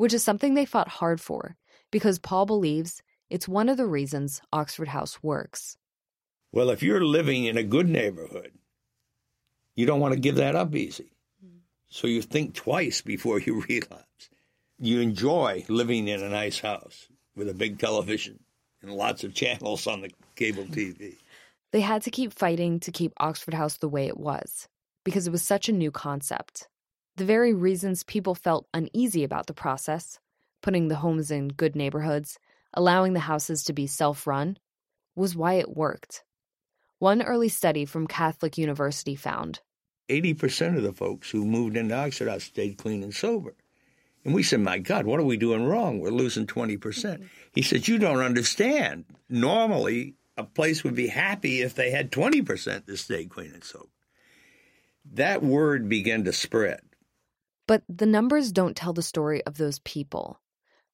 which 0.00 0.14
is 0.14 0.24
something 0.24 0.54
they 0.54 0.64
fought 0.64 0.88
hard 0.88 1.20
for 1.20 1.56
because 1.90 2.18
Paul 2.18 2.46
believes 2.46 3.02
it's 3.28 3.46
one 3.46 3.68
of 3.68 3.76
the 3.76 3.84
reasons 3.84 4.40
Oxford 4.50 4.88
House 4.88 5.22
works. 5.22 5.76
Well, 6.52 6.70
if 6.70 6.82
you're 6.82 7.04
living 7.04 7.44
in 7.44 7.58
a 7.58 7.62
good 7.62 7.86
neighborhood, 7.86 8.52
you 9.76 9.84
don't 9.84 10.00
want 10.00 10.14
to 10.14 10.18
give 10.20 10.36
that 10.36 10.56
up 10.56 10.74
easy. 10.74 11.12
Mm-hmm. 11.44 11.58
So 11.90 12.06
you 12.06 12.22
think 12.22 12.54
twice 12.54 13.02
before 13.02 13.40
you 13.40 13.60
relapse. 13.68 14.30
You 14.78 15.00
enjoy 15.00 15.66
living 15.68 16.08
in 16.08 16.22
a 16.22 16.30
nice 16.30 16.60
house 16.60 17.06
with 17.36 17.50
a 17.50 17.54
big 17.54 17.78
television 17.78 18.40
and 18.80 18.90
lots 18.94 19.22
of 19.22 19.34
channels 19.34 19.86
on 19.86 20.00
the 20.00 20.10
cable 20.34 20.64
TV. 20.64 21.16
They 21.72 21.82
had 21.82 22.00
to 22.04 22.10
keep 22.10 22.32
fighting 22.32 22.80
to 22.80 22.90
keep 22.90 23.12
Oxford 23.18 23.52
House 23.52 23.76
the 23.76 23.86
way 23.90 24.06
it 24.06 24.16
was 24.16 24.66
because 25.04 25.26
it 25.26 25.30
was 25.30 25.42
such 25.42 25.68
a 25.68 25.72
new 25.72 25.90
concept. 25.90 26.69
The 27.20 27.26
very 27.26 27.52
reasons 27.52 28.02
people 28.02 28.34
felt 28.34 28.66
uneasy 28.72 29.24
about 29.24 29.46
the 29.46 29.52
process, 29.52 30.18
putting 30.62 30.88
the 30.88 30.96
homes 30.96 31.30
in 31.30 31.48
good 31.48 31.76
neighborhoods, 31.76 32.38
allowing 32.72 33.12
the 33.12 33.20
houses 33.20 33.62
to 33.64 33.74
be 33.74 33.86
self 33.86 34.26
run, 34.26 34.56
was 35.14 35.36
why 35.36 35.56
it 35.56 35.76
worked. 35.76 36.24
One 36.98 37.20
early 37.20 37.50
study 37.50 37.84
from 37.84 38.06
Catholic 38.06 38.56
University 38.56 39.16
found 39.16 39.60
80% 40.08 40.78
of 40.78 40.82
the 40.82 40.94
folks 40.94 41.30
who 41.30 41.44
moved 41.44 41.76
into 41.76 41.94
Oxford 41.94 42.40
stayed 42.40 42.78
clean 42.78 43.02
and 43.02 43.14
sober. 43.14 43.54
And 44.24 44.32
we 44.32 44.42
said, 44.42 44.60
My 44.60 44.78
God, 44.78 45.04
what 45.04 45.20
are 45.20 45.24
we 45.24 45.36
doing 45.36 45.66
wrong? 45.66 46.00
We're 46.00 46.08
losing 46.08 46.46
20%. 46.46 46.78
Mm-hmm. 46.78 47.24
He 47.52 47.60
said, 47.60 47.86
You 47.86 47.98
don't 47.98 48.20
understand. 48.20 49.04
Normally, 49.28 50.14
a 50.38 50.44
place 50.44 50.82
would 50.84 50.94
be 50.94 51.08
happy 51.08 51.60
if 51.60 51.74
they 51.74 51.90
had 51.90 52.12
20% 52.12 52.86
that 52.86 52.96
stayed 52.96 53.28
clean 53.28 53.52
and 53.52 53.62
sober. 53.62 53.88
That 55.12 55.42
word 55.42 55.86
began 55.86 56.24
to 56.24 56.32
spread. 56.32 56.80
But 57.70 57.84
the 57.88 58.04
numbers 58.04 58.50
don't 58.50 58.76
tell 58.76 58.92
the 58.92 59.00
story 59.00 59.46
of 59.46 59.56
those 59.56 59.78
people. 59.78 60.40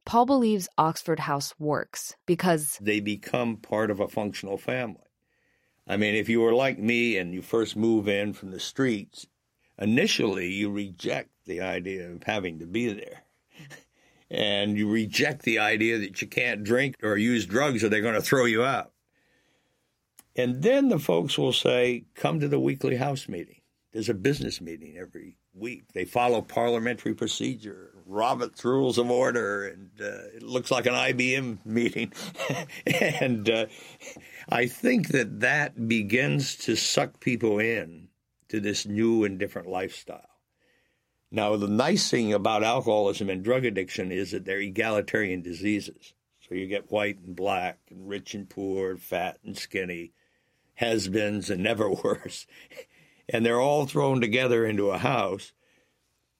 Paul 0.04 0.26
believes 0.26 0.68
Oxford 0.76 1.20
House 1.20 1.54
works 1.58 2.16
because 2.26 2.76
They 2.82 3.00
become 3.00 3.56
part 3.56 3.90
of 3.90 3.98
a 3.98 4.08
functional 4.08 4.58
family. 4.58 5.08
I 5.88 5.96
mean, 5.96 6.14
if 6.14 6.28
you 6.28 6.42
were 6.42 6.52
like 6.52 6.78
me 6.78 7.16
and 7.16 7.32
you 7.32 7.40
first 7.40 7.76
move 7.76 8.08
in 8.08 8.34
from 8.34 8.50
the 8.50 8.60
streets, 8.60 9.26
initially 9.78 10.52
you 10.52 10.70
reject 10.70 11.30
the 11.46 11.62
idea 11.62 12.10
of 12.10 12.24
having 12.24 12.58
to 12.58 12.66
be 12.66 12.92
there. 12.92 13.22
And 14.30 14.76
you 14.76 14.86
reject 14.90 15.44
the 15.44 15.58
idea 15.58 15.96
that 15.96 16.20
you 16.20 16.28
can't 16.28 16.62
drink 16.62 16.96
or 17.02 17.16
use 17.16 17.46
drugs 17.46 17.82
or 17.82 17.88
they're 17.88 18.02
going 18.02 18.16
to 18.16 18.20
throw 18.20 18.44
you 18.44 18.64
out. 18.64 18.92
And 20.36 20.62
then 20.62 20.90
the 20.90 20.98
folks 20.98 21.38
will 21.38 21.54
say, 21.54 22.04
come 22.14 22.38
to 22.40 22.48
the 22.48 22.60
weekly 22.60 22.96
house 22.96 23.30
meeting. 23.30 23.62
There's 23.94 24.10
a 24.10 24.14
business 24.14 24.60
meeting 24.60 24.98
every 25.00 25.38
week. 25.57 25.92
They 25.92 26.05
follow 26.05 26.42
parliamentary 26.42 27.14
procedure, 27.14 27.92
Robert's 28.07 28.64
Rules 28.64 28.99
of 28.99 29.11
Order, 29.11 29.66
and 29.66 29.90
uh, 30.01 30.37
it 30.37 30.42
looks 30.42 30.71
like 30.71 30.87
an 30.87 30.95
IBM 30.95 31.59
meeting. 31.64 32.12
and 32.87 33.49
uh, 33.49 33.66
I 34.49 34.66
think 34.66 35.09
that 35.09 35.40
that 35.40 35.88
begins 35.88 36.57
to 36.57 36.77
suck 36.77 37.21
people 37.21 37.59
in 37.59 38.09
to 38.49 38.61
this 38.61 38.87
new 38.87 39.25
and 39.25 39.38
different 39.38 39.69
lifestyle. 39.69 40.31
Now, 41.31 41.57
the 41.57 41.69
nice 41.69 42.09
thing 42.09 42.33
about 42.33 42.62
alcoholism 42.62 43.29
and 43.29 43.42
drug 43.42 43.64
addiction 43.64 44.12
is 44.12 44.31
that 44.31 44.45
they're 44.45 44.61
egalitarian 44.61 45.42
diseases. 45.42 46.14
So 46.49 46.55
you 46.55 46.69
get 46.69 46.92
white 46.92 47.19
and 47.19 47.35
black, 47.35 47.79
and 47.90 48.09
rich 48.09 48.35
and 48.35 48.49
poor, 48.49 48.97
fat 48.97 49.38
and 49.45 49.59
skinny, 49.59 50.12
has 50.75 51.09
beens 51.09 51.51
and 51.51 51.62
never 51.62 51.90
worse. 51.90 52.47
And 53.28 53.44
they're 53.44 53.60
all 53.60 53.86
thrown 53.86 54.20
together 54.20 54.64
into 54.64 54.90
a 54.90 54.98
house. 54.98 55.52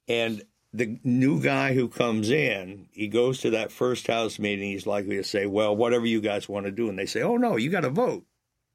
And 0.09 0.43
the 0.73 0.99
new 1.03 1.43
guy 1.43 1.75
who 1.75 1.89
comes 1.89 2.31
in, 2.31 2.89
he 2.93 3.09
goes 3.09 3.41
to 3.41 3.51
that 3.51 3.73
first 3.73 4.07
house 4.07 4.39
meeting. 4.39 4.71
He's 4.71 4.87
likely 4.87 5.17
to 5.17 5.25
say, 5.25 5.47
Well, 5.47 5.75
whatever 5.75 6.07
you 6.07 6.21
guys 6.21 6.49
want 6.49 6.67
to 6.67 6.73
do. 6.73 6.89
And 6.89 6.99
they 6.99 7.07
say, 7.07 7.23
Oh, 7.23 7.37
no, 7.37 7.57
you 7.57 7.71
got 7.71 7.81
to 7.81 7.91
vote. 7.91 8.25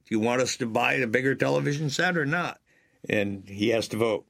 Do 0.06 0.16
you 0.16 0.20
want 0.20 0.42
us 0.42 0.58
to 0.58 0.66
buy 0.66 0.94
a 0.94 1.08
bigger 1.08 1.36
television 1.36 1.90
set 1.90 2.18
or 2.18 2.26
not? 2.26 2.60
And 3.08 3.48
he 3.48 3.70
has 3.70 3.88
to 3.90 3.98
vote. 3.98 4.26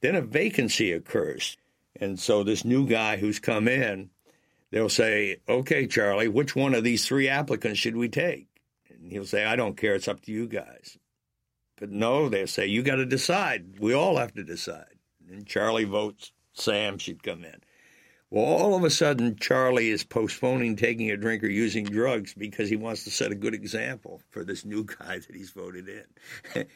Then 0.00 0.14
a 0.14 0.22
vacancy 0.22 0.92
occurs. 0.92 1.56
And 2.00 2.18
so 2.18 2.42
this 2.42 2.64
new 2.64 2.86
guy 2.86 3.16
who's 3.16 3.38
come 3.38 3.68
in, 3.68 4.10
they'll 4.70 4.88
say, 4.88 5.40
Okay, 5.48 5.86
Charlie, 5.86 6.28
which 6.28 6.54
one 6.54 6.74
of 6.74 6.84
these 6.84 7.06
three 7.06 7.28
applicants 7.28 7.80
should 7.80 7.96
we 7.96 8.08
take? 8.08 8.46
And 8.88 9.10
he'll 9.10 9.26
say, 9.26 9.44
I 9.44 9.56
don't 9.56 9.76
care. 9.76 9.94
It's 9.94 10.08
up 10.08 10.22
to 10.22 10.32
you 10.32 10.46
guys. 10.46 10.96
But 11.76 11.90
no, 11.90 12.28
they'll 12.28 12.46
say, 12.46 12.66
You 12.66 12.82
got 12.82 12.96
to 12.96 13.06
decide. 13.06 13.78
We 13.80 13.92
all 13.94 14.16
have 14.16 14.34
to 14.34 14.44
decide. 14.44 14.98
And 15.30 15.46
Charlie 15.46 15.84
votes 15.84 16.32
Sam 16.52 16.98
should 16.98 17.22
come 17.22 17.44
in. 17.44 17.60
Well, 18.30 18.44
all 18.44 18.74
of 18.76 18.84
a 18.84 18.90
sudden, 18.90 19.36
Charlie 19.36 19.90
is 19.90 20.02
postponing 20.02 20.76
taking 20.76 21.10
a 21.10 21.16
drink 21.16 21.44
or 21.44 21.48
using 21.48 21.84
drugs 21.84 22.34
because 22.34 22.68
he 22.68 22.76
wants 22.76 23.04
to 23.04 23.10
set 23.10 23.30
a 23.30 23.36
good 23.36 23.54
example 23.54 24.22
for 24.30 24.44
this 24.44 24.64
new 24.64 24.84
guy 24.98 25.18
that 25.18 25.34
he's 25.34 25.50
voted 25.50 25.88
in. 25.88 26.66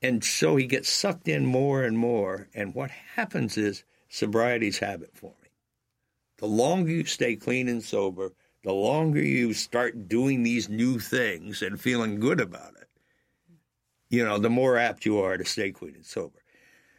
and 0.00 0.24
so 0.24 0.56
he 0.56 0.66
gets 0.66 0.88
sucked 0.88 1.28
in 1.28 1.44
more 1.44 1.82
and 1.82 1.98
more. 1.98 2.48
And 2.54 2.74
what 2.74 2.90
happens 2.90 3.56
is 3.58 3.84
sobriety's 4.08 4.78
habit 4.78 5.10
forming. 5.14 5.38
The 6.38 6.46
longer 6.46 6.90
you 6.90 7.04
stay 7.04 7.36
clean 7.36 7.68
and 7.68 7.82
sober, 7.82 8.32
the 8.64 8.72
longer 8.72 9.22
you 9.22 9.52
start 9.52 10.08
doing 10.08 10.42
these 10.42 10.68
new 10.68 10.98
things 10.98 11.62
and 11.62 11.80
feeling 11.80 12.20
good 12.20 12.40
about 12.40 12.74
it, 12.80 12.88
you 14.12 14.24
know, 14.24 14.38
the 14.38 14.50
more 14.50 14.76
apt 14.76 15.06
you 15.06 15.18
are 15.20 15.38
to 15.38 15.44
stay 15.44 15.72
clean 15.72 15.94
and 15.94 16.04
sober. 16.04 16.38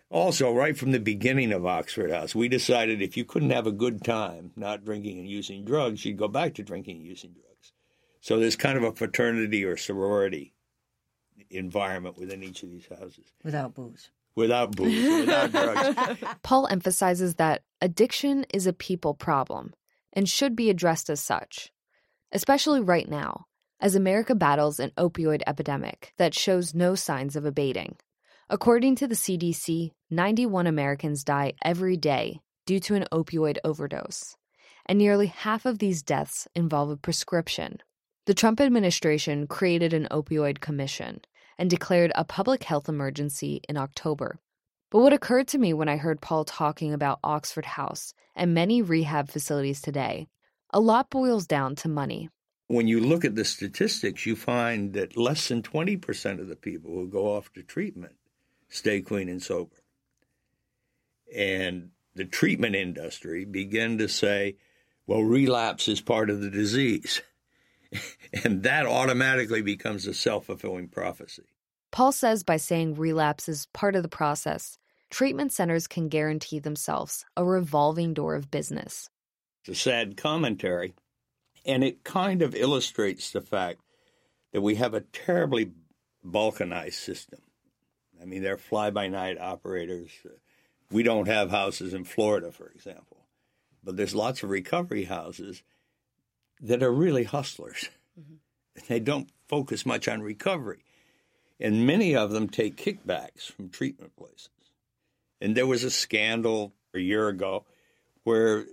Also, 0.09 0.53
right 0.53 0.75
from 0.75 0.91
the 0.91 0.99
beginning 0.99 1.53
of 1.53 1.65
Oxford 1.65 2.11
House, 2.11 2.35
we 2.35 2.47
decided 2.47 3.01
if 3.01 3.15
you 3.15 3.23
couldn't 3.23 3.51
have 3.51 3.67
a 3.67 3.71
good 3.71 4.03
time 4.03 4.51
not 4.55 4.83
drinking 4.83 5.19
and 5.19 5.27
using 5.27 5.63
drugs, 5.63 6.03
you'd 6.03 6.17
go 6.17 6.27
back 6.27 6.55
to 6.55 6.63
drinking 6.63 6.97
and 6.97 7.05
using 7.05 7.31
drugs. 7.31 7.71
So 8.19 8.39
there's 8.39 8.55
kind 8.55 8.77
of 8.77 8.83
a 8.83 8.93
fraternity 8.93 9.63
or 9.63 9.77
sorority 9.77 10.53
environment 11.49 12.17
within 12.17 12.43
each 12.43 12.63
of 12.63 12.69
these 12.69 12.87
houses. 12.87 13.25
Without 13.43 13.75
booze. 13.75 14.09
Without 14.35 14.75
booze, 14.75 15.19
without 15.19 15.51
drugs. 15.51 16.19
Paul 16.43 16.67
emphasizes 16.67 17.35
that 17.35 17.63
addiction 17.79 18.45
is 18.51 18.65
a 18.65 18.73
people 18.73 19.13
problem 19.13 19.73
and 20.13 20.27
should 20.27 20.55
be 20.55 20.71
addressed 20.71 21.09
as 21.11 21.21
such, 21.21 21.71
especially 22.31 22.81
right 22.81 23.07
now, 23.07 23.45
as 23.83 23.95
America 23.95 24.33
battles 24.33 24.79
an 24.79 24.91
opioid 24.97 25.41
epidemic 25.45 26.13
that 26.17 26.33
shows 26.33 26.73
no 26.73 26.95
signs 26.95 27.35
of 27.35 27.43
abating. 27.43 27.97
According 28.49 28.95
to 28.95 29.07
the 29.07 29.15
CDC, 29.15 29.91
91 30.09 30.67
Americans 30.67 31.25
die 31.25 31.51
every 31.61 31.97
day 31.97 32.39
due 32.65 32.79
to 32.79 32.95
an 32.95 33.05
opioid 33.11 33.57
overdose, 33.65 34.37
and 34.85 34.97
nearly 34.97 35.27
half 35.27 35.65
of 35.65 35.79
these 35.79 36.01
deaths 36.01 36.47
involve 36.55 36.91
a 36.91 36.95
prescription. 36.95 37.79
The 38.25 38.33
Trump 38.33 38.61
administration 38.61 39.47
created 39.47 39.93
an 39.93 40.07
opioid 40.09 40.61
commission 40.61 41.19
and 41.57 41.69
declared 41.69 42.13
a 42.15 42.23
public 42.23 42.63
health 42.63 42.87
emergency 42.87 43.59
in 43.67 43.75
October. 43.75 44.39
But 44.91 44.99
what 44.99 45.11
occurred 45.11 45.49
to 45.49 45.57
me 45.57 45.73
when 45.73 45.89
I 45.89 45.97
heard 45.97 46.21
Paul 46.21 46.45
talking 46.45 46.93
about 46.93 47.19
Oxford 47.21 47.65
House 47.65 48.13
and 48.33 48.53
many 48.53 48.81
rehab 48.81 49.29
facilities 49.29 49.81
today, 49.81 50.27
a 50.69 50.79
lot 50.79 51.09
boils 51.09 51.47
down 51.47 51.75
to 51.77 51.89
money. 51.89 52.29
When 52.67 52.87
you 52.87 52.99
look 52.99 53.25
at 53.25 53.35
the 53.35 53.45
statistics, 53.45 54.25
you 54.25 54.35
find 54.35 54.93
that 54.93 55.17
less 55.17 55.47
than 55.49 55.61
20% 55.61 56.39
of 56.39 56.47
the 56.47 56.55
people 56.55 56.91
who 56.91 57.07
go 57.07 57.35
off 57.35 57.51
to 57.53 57.63
treatment 57.63 58.15
stay 58.69 59.01
clean 59.01 59.29
and 59.29 59.41
sober. 59.41 59.75
And 61.35 61.89
the 62.15 62.25
treatment 62.25 62.75
industry 62.75 63.45
began 63.45 63.97
to 63.97 64.07
say, 64.07 64.55
well, 65.07 65.21
relapse 65.21 65.87
is 65.87 66.01
part 66.01 66.29
of 66.29 66.41
the 66.41 66.49
disease. 66.49 67.21
and 68.43 68.63
that 68.63 68.85
automatically 68.85 69.61
becomes 69.61 70.07
a 70.07 70.13
self 70.13 70.45
fulfilling 70.45 70.87
prophecy. 70.87 71.43
Paul 71.91 72.11
says 72.11 72.43
by 72.43 72.57
saying 72.57 72.95
relapse 72.95 73.47
is 73.47 73.67
part 73.67 73.95
of 73.95 74.03
the 74.03 74.09
process, 74.09 74.79
treatment 75.11 75.51
centers 75.51 75.87
can 75.87 76.09
guarantee 76.09 76.59
themselves 76.59 77.25
a 77.37 77.45
revolving 77.45 78.13
door 78.13 78.35
of 78.35 78.49
business. 78.49 79.09
It's 79.65 79.77
a 79.77 79.81
sad 79.81 80.17
commentary, 80.17 80.93
and 81.65 81.83
it 81.83 82.03
kind 82.03 82.41
of 82.41 82.55
illustrates 82.55 83.31
the 83.31 83.41
fact 83.41 83.79
that 84.51 84.61
we 84.61 84.75
have 84.75 84.93
a 84.93 85.01
terribly 85.01 85.71
balkanized 86.25 86.93
system. 86.93 87.41
I 88.21 88.25
mean, 88.25 88.43
they're 88.43 88.57
fly 88.57 88.89
by 88.89 89.07
night 89.07 89.39
operators. 89.39 90.11
We 90.91 91.03
don't 91.03 91.27
have 91.27 91.51
houses 91.51 91.93
in 91.93 92.03
Florida, 92.03 92.51
for 92.51 92.67
example, 92.67 93.25
but 93.83 93.97
there's 93.97 94.15
lots 94.15 94.43
of 94.43 94.49
recovery 94.49 95.05
houses 95.05 95.63
that 96.61 96.83
are 96.83 96.91
really 96.91 97.23
hustlers. 97.23 97.89
Mm-hmm. 98.19 98.35
They 98.87 98.99
don't 98.99 99.29
focus 99.47 99.85
much 99.85 100.07
on 100.07 100.21
recovery. 100.21 100.83
And 101.59 101.85
many 101.85 102.15
of 102.15 102.31
them 102.31 102.47
take 102.49 102.75
kickbacks 102.75 103.51
from 103.51 103.69
treatment 103.69 104.15
places. 104.15 104.49
And 105.39 105.55
there 105.55 105.67
was 105.67 105.83
a 105.83 105.91
scandal 105.91 106.73
a 106.93 106.99
year 106.99 107.27
ago 107.27 107.65
where 108.23 108.65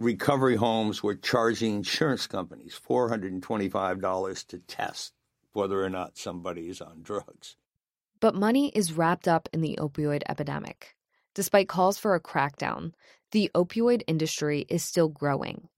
recovery 0.00 0.56
homes 0.56 1.02
were 1.02 1.14
charging 1.14 1.76
insurance 1.76 2.26
companies 2.26 2.80
$425 2.88 4.46
to 4.46 4.58
test 4.60 5.12
whether 5.52 5.84
or 5.84 5.90
not 5.90 6.16
somebody 6.16 6.68
is 6.68 6.80
on 6.80 7.02
drugs. 7.02 7.56
But 8.18 8.34
money 8.34 8.70
is 8.74 8.92
wrapped 8.94 9.28
up 9.28 9.48
in 9.52 9.60
the 9.60 9.78
opioid 9.78 10.22
epidemic. 10.28 10.96
Despite 11.34 11.68
calls 11.68 11.98
for 11.98 12.14
a 12.14 12.20
crackdown, 12.20 12.92
the 13.32 13.50
opioid 13.54 14.02
industry 14.06 14.64
is 14.68 14.82
still 14.82 15.08
growing. 15.08 15.68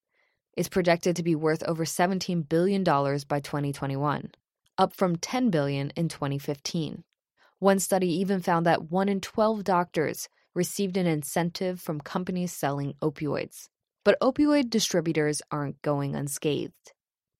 It's 0.56 0.68
projected 0.68 1.16
to 1.16 1.22
be 1.22 1.34
worth 1.34 1.62
over 1.64 1.84
$17 1.84 2.48
billion 2.48 2.84
by 2.84 3.40
2021, 3.40 4.30
up 4.78 4.92
from 4.94 5.16
$10 5.16 5.50
billion 5.50 5.90
in 5.96 6.08
2015. 6.08 7.02
One 7.58 7.78
study 7.78 8.12
even 8.20 8.40
found 8.40 8.66
that 8.66 8.90
1 8.90 9.08
in 9.08 9.20
12 9.20 9.64
doctors 9.64 10.28
received 10.54 10.96
an 10.96 11.06
incentive 11.06 11.80
from 11.80 12.00
companies 12.00 12.52
selling 12.52 12.94
opioids. 13.00 13.68
But 14.04 14.18
opioid 14.20 14.68
distributors 14.68 15.42
aren't 15.50 15.80
going 15.82 16.16
unscathed. 16.16 16.92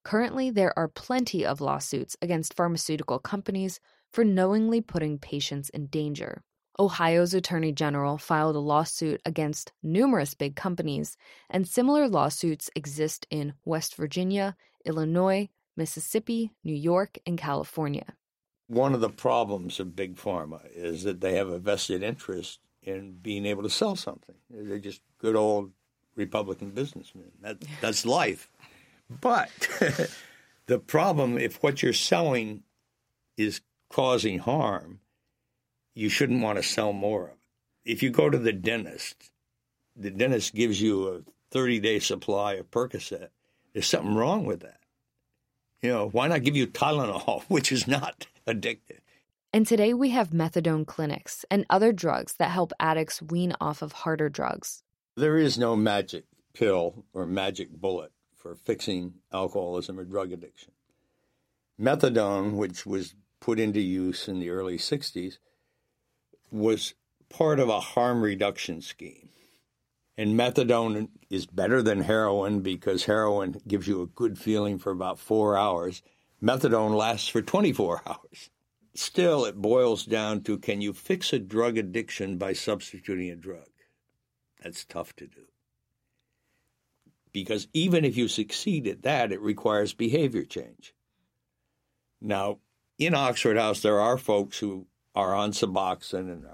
Currently, 0.05 0.51
there 0.51 0.77
are 0.79 0.88
plenty 0.88 1.44
of 1.44 1.61
lawsuits 1.61 2.16
against 2.22 2.55
pharmaceutical 2.55 3.18
companies 3.18 3.81
for 4.12 4.25
knowingly 4.25 4.81
putting 4.81 5.18
patients 5.18 5.70
in 5.70 5.87
danger. 5.87 6.42
Ohio's 6.79 7.35
Attorney 7.35 7.72
General 7.72 8.16
filed 8.16 8.57
a 8.57 8.61
lawsuit 8.61 9.20
against 9.25 9.72
numerous 9.83 10.35
big 10.35 10.57
companies, 10.57 11.16
and 11.51 11.68
similar 11.68 12.09
lawsuits 12.09 12.70
exist 12.75 13.27
in 13.31 13.55
West 13.64 13.94
Virginia, 13.94 14.57
Illinois, 14.85 15.48
Mississippi, 15.77 16.53
New 16.64 16.75
York, 16.75 17.18
and 17.27 17.38
California. 17.38 18.14
One 18.68 18.94
of 18.94 19.01
the 19.01 19.11
problems 19.11 19.81
of 19.81 19.96
big 19.96 20.16
pharma 20.16 20.61
is 20.75 21.03
that 21.03 21.20
they 21.20 21.35
have 21.35 21.48
a 21.48 21.59
vested 21.59 22.03
interest 22.03 22.61
in 22.83 23.18
being 23.20 23.46
able 23.46 23.62
to 23.62 23.70
sell 23.70 23.96
something. 23.96 24.37
They're 24.48 24.79
just 24.79 25.03
good 25.18 25.37
old 25.37 25.72
Republican 26.16 26.70
businessmen. 26.70 27.33
That, 27.40 27.59
that's 27.81 28.07
life. 28.07 28.51
But 29.20 29.51
the 30.66 30.79
problem, 30.79 31.38
if 31.38 31.62
what 31.62 31.83
you're 31.83 31.92
selling 31.92 32.62
is 33.37 33.61
causing 33.90 34.38
harm, 34.38 35.01
you 35.94 36.09
shouldn't 36.09 36.42
want 36.42 36.57
to 36.57 36.62
sell 36.62 36.92
more 36.92 37.25
of 37.25 37.31
it. 37.31 37.37
If 37.85 38.03
you 38.03 38.11
go 38.11 38.31
to 38.31 38.38
the 38.38 38.53
dentist, 38.53 39.31
the 39.96 40.11
dentist 40.11 40.55
gives 40.55 40.81
you 40.81 41.09
a 41.09 41.20
30 41.51 41.81
day 41.81 41.98
supply 41.98 42.55
of 42.55 42.70
Percocet. 42.70 43.29
There's 43.72 43.87
something 43.87 44.14
wrong 44.14 44.44
with 44.44 44.61
that. 44.61 44.81
You 45.83 45.90
know, 45.90 46.09
why 46.09 46.29
not 46.29 46.44
give 46.44 46.57
you 46.57 46.66
Tylenol, 46.66 47.42
which 47.48 47.72
is 47.72 47.87
not 47.87 48.27
addictive? 48.46 49.01
And 49.53 49.66
today 49.66 49.92
we 49.92 50.11
have 50.11 50.31
methadone 50.31 50.87
clinics 50.87 51.44
and 51.51 51.66
other 51.68 51.92
drugs 51.92 52.35
that 52.35 52.51
help 52.51 52.72
addicts 52.81 53.20
wean 53.20 53.55
off 53.61 53.83
of 53.83 53.92
harder 53.92 54.31
drugs. 54.31 54.83
There 55.14 55.37
is 55.37 55.59
no 55.59 55.77
magic 55.77 56.25
pill 56.55 57.05
or 57.12 57.27
magic 57.27 57.70
bullet 57.70 58.12
for 58.35 58.55
fixing 58.55 59.14
alcoholism 59.31 60.01
or 60.01 60.05
drug 60.05 60.33
addiction. 60.33 60.72
Methadone, 61.79 62.55
which 62.55 62.87
was 62.87 63.14
put 63.38 63.61
into 63.61 63.81
use 63.81 64.27
in 64.27 64.40
the 64.40 64.48
early 64.48 64.79
60s, 64.79 65.37
was 66.51 66.94
part 67.29 67.61
of 67.61 67.68
a 67.68 67.81
harm 67.81 68.22
reduction 68.22 68.81
scheme. 68.81 69.29
And 70.16 70.38
methadone 70.38 71.09
is 71.29 71.44
better 71.44 71.83
than 71.83 72.03
heroin 72.03 72.61
because 72.61 73.05
heroin 73.05 73.61
gives 73.68 73.87
you 73.87 74.01
a 74.01 74.07
good 74.07 74.38
feeling 74.38 74.79
for 74.79 74.92
about 74.92 75.18
four 75.18 75.59
hours. 75.59 76.01
Methadone 76.42 76.96
lasts 76.96 77.29
for 77.29 77.42
24 77.42 78.01
hours. 78.07 78.48
Still, 78.94 79.44
it 79.44 79.57
boils 79.57 80.07
down 80.07 80.42
to 80.44 80.57
can 80.57 80.81
you 80.81 80.94
fix 80.94 81.35
a 81.35 81.38
drug 81.38 81.77
addiction 81.77 82.38
by 82.38 82.55
substituting 82.55 83.29
a 83.29 83.37
drug? 83.37 83.72
That's 84.62 84.85
tough 84.85 85.14
to 85.16 85.27
do. 85.27 85.42
Because 87.33 87.66
even 87.72 88.05
if 88.05 88.16
you 88.16 88.29
succeed 88.29 88.87
at 88.87 89.03
that, 89.03 89.33
it 89.33 89.40
requires 89.40 89.94
behavior 89.94 90.44
change. 90.44 90.94
Now, 92.20 92.59
in 92.98 93.14
Oxford 93.14 93.57
House, 93.57 93.81
there 93.81 94.01
are 94.01 94.18
folks 94.18 94.59
who 94.59 94.87
are 95.14 95.35
on 95.35 95.53
Suboxone 95.53 96.31
and 96.31 96.44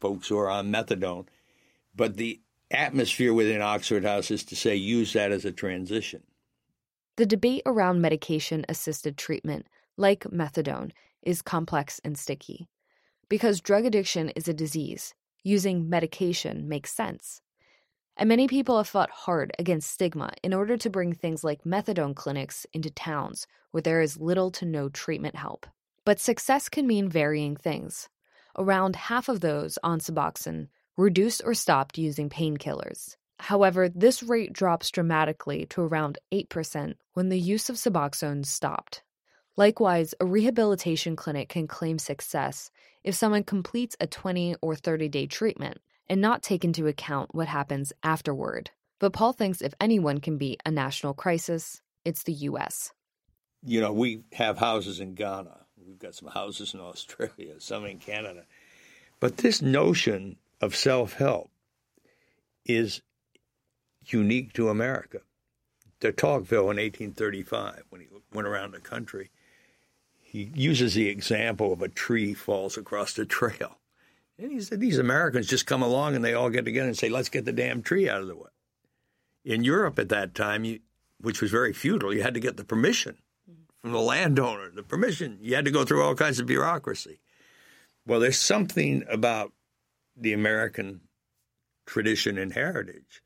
folks 0.00 0.28
who 0.28 0.38
are 0.38 0.50
on 0.50 0.72
methadone, 0.72 1.26
but 1.94 2.16
the 2.16 2.40
atmosphere 2.70 3.32
within 3.32 3.62
Oxford 3.62 4.04
House 4.04 4.30
is 4.30 4.44
to 4.44 4.56
say 4.56 4.74
use 4.74 5.12
that 5.12 5.30
as 5.30 5.44
a 5.44 5.52
transition. 5.52 6.22
The 7.16 7.26
debate 7.26 7.62
around 7.64 8.00
medication 8.00 8.64
assisted 8.68 9.16
treatment, 9.16 9.66
like 9.96 10.24
methadone, 10.24 10.90
is 11.22 11.42
complex 11.42 12.00
and 12.04 12.18
sticky. 12.18 12.68
Because 13.28 13.60
drug 13.60 13.84
addiction 13.84 14.30
is 14.30 14.48
a 14.48 14.54
disease, 14.54 15.14
using 15.44 15.88
medication 15.88 16.68
makes 16.68 16.92
sense. 16.92 17.40
And 18.16 18.28
many 18.28 18.46
people 18.46 18.76
have 18.76 18.88
fought 18.88 19.10
hard 19.10 19.52
against 19.58 19.90
stigma 19.90 20.32
in 20.42 20.54
order 20.54 20.76
to 20.76 20.90
bring 20.90 21.12
things 21.12 21.42
like 21.42 21.64
methadone 21.64 22.14
clinics 22.14 22.64
into 22.72 22.90
towns 22.90 23.46
where 23.72 23.82
there 23.82 24.00
is 24.00 24.20
little 24.20 24.50
to 24.52 24.64
no 24.64 24.88
treatment 24.88 25.34
help. 25.34 25.66
But 26.04 26.20
success 26.20 26.68
can 26.68 26.86
mean 26.86 27.08
varying 27.08 27.56
things. 27.56 28.08
Around 28.56 28.94
half 28.94 29.28
of 29.28 29.40
those 29.40 29.78
on 29.82 29.98
Suboxone 29.98 30.68
reduced 30.96 31.42
or 31.44 31.54
stopped 31.54 31.98
using 31.98 32.30
painkillers. 32.30 33.16
However, 33.40 33.88
this 33.88 34.22
rate 34.22 34.52
drops 34.52 34.92
dramatically 34.92 35.66
to 35.70 35.82
around 35.82 36.18
8% 36.32 36.94
when 37.14 37.30
the 37.30 37.40
use 37.40 37.68
of 37.68 37.76
Suboxone 37.76 38.46
stopped. 38.46 39.02
Likewise, 39.56 40.14
a 40.20 40.24
rehabilitation 40.24 41.16
clinic 41.16 41.48
can 41.48 41.66
claim 41.66 41.98
success 41.98 42.70
if 43.02 43.16
someone 43.16 43.42
completes 43.42 43.96
a 43.98 44.06
20 44.06 44.54
or 44.62 44.76
30 44.76 45.08
day 45.08 45.26
treatment 45.26 45.78
and 46.08 46.20
not 46.20 46.42
take 46.42 46.64
into 46.64 46.86
account 46.86 47.34
what 47.34 47.48
happens 47.48 47.92
afterward. 48.02 48.70
But 48.98 49.12
Paul 49.12 49.32
thinks 49.32 49.60
if 49.60 49.74
anyone 49.80 50.20
can 50.20 50.38
beat 50.38 50.60
a 50.64 50.70
national 50.70 51.14
crisis, 51.14 51.80
it's 52.04 52.22
the 52.22 52.32
U.S. 52.32 52.92
You 53.62 53.80
know, 53.80 53.92
we 53.92 54.22
have 54.32 54.58
houses 54.58 55.00
in 55.00 55.14
Ghana 55.14 55.64
We've 55.86 55.98
got 55.98 56.14
some 56.14 56.28
houses 56.28 56.74
in 56.74 56.80
Australia, 56.80 57.54
some 57.58 57.84
in 57.84 57.98
Canada. 57.98 58.44
But 59.20 59.38
this 59.38 59.62
notion 59.62 60.36
of 60.60 60.74
self 60.74 61.14
help 61.14 61.50
is 62.64 63.02
unique 64.06 64.52
to 64.54 64.68
America. 64.68 65.20
De 66.00 66.12
Tocqueville 66.12 66.70
in 66.70 66.76
1835, 66.76 67.84
when 67.88 68.00
he 68.02 68.08
went 68.32 68.48
around 68.48 68.72
the 68.72 68.80
country, 68.80 69.30
he 70.20 70.50
uses 70.54 70.94
the 70.94 71.08
example 71.08 71.72
of 71.72 71.80
a 71.80 71.88
tree 71.88 72.34
falls 72.34 72.76
across 72.76 73.14
the 73.14 73.24
trail. 73.24 73.78
And 74.38 74.52
he 74.52 74.60
said, 74.60 74.80
These 74.80 74.98
Americans 74.98 75.46
just 75.46 75.66
come 75.66 75.82
along 75.82 76.16
and 76.16 76.24
they 76.24 76.34
all 76.34 76.50
get 76.50 76.64
together 76.64 76.88
and 76.88 76.96
say, 76.98 77.08
Let's 77.08 77.28
get 77.28 77.44
the 77.44 77.52
damn 77.52 77.82
tree 77.82 78.08
out 78.08 78.20
of 78.20 78.28
the 78.28 78.36
way. 78.36 78.50
In 79.44 79.64
Europe 79.64 79.98
at 79.98 80.08
that 80.08 80.34
time, 80.34 80.64
you, 80.64 80.80
which 81.20 81.40
was 81.40 81.50
very 81.50 81.72
feudal, 81.72 82.14
you 82.14 82.22
had 82.22 82.34
to 82.34 82.40
get 82.40 82.56
the 82.56 82.64
permission 82.64 83.18
from 83.84 83.92
the 83.92 84.00
landowner, 84.00 84.70
the 84.70 84.82
permission. 84.82 85.38
You 85.42 85.54
had 85.54 85.66
to 85.66 85.70
go 85.70 85.84
through 85.84 86.02
all 86.02 86.14
kinds 86.14 86.40
of 86.40 86.46
bureaucracy. 86.46 87.20
Well, 88.06 88.18
there's 88.18 88.40
something 88.40 89.04
about 89.10 89.52
the 90.16 90.32
American 90.32 91.02
tradition 91.86 92.38
and 92.38 92.52
heritage 92.52 93.22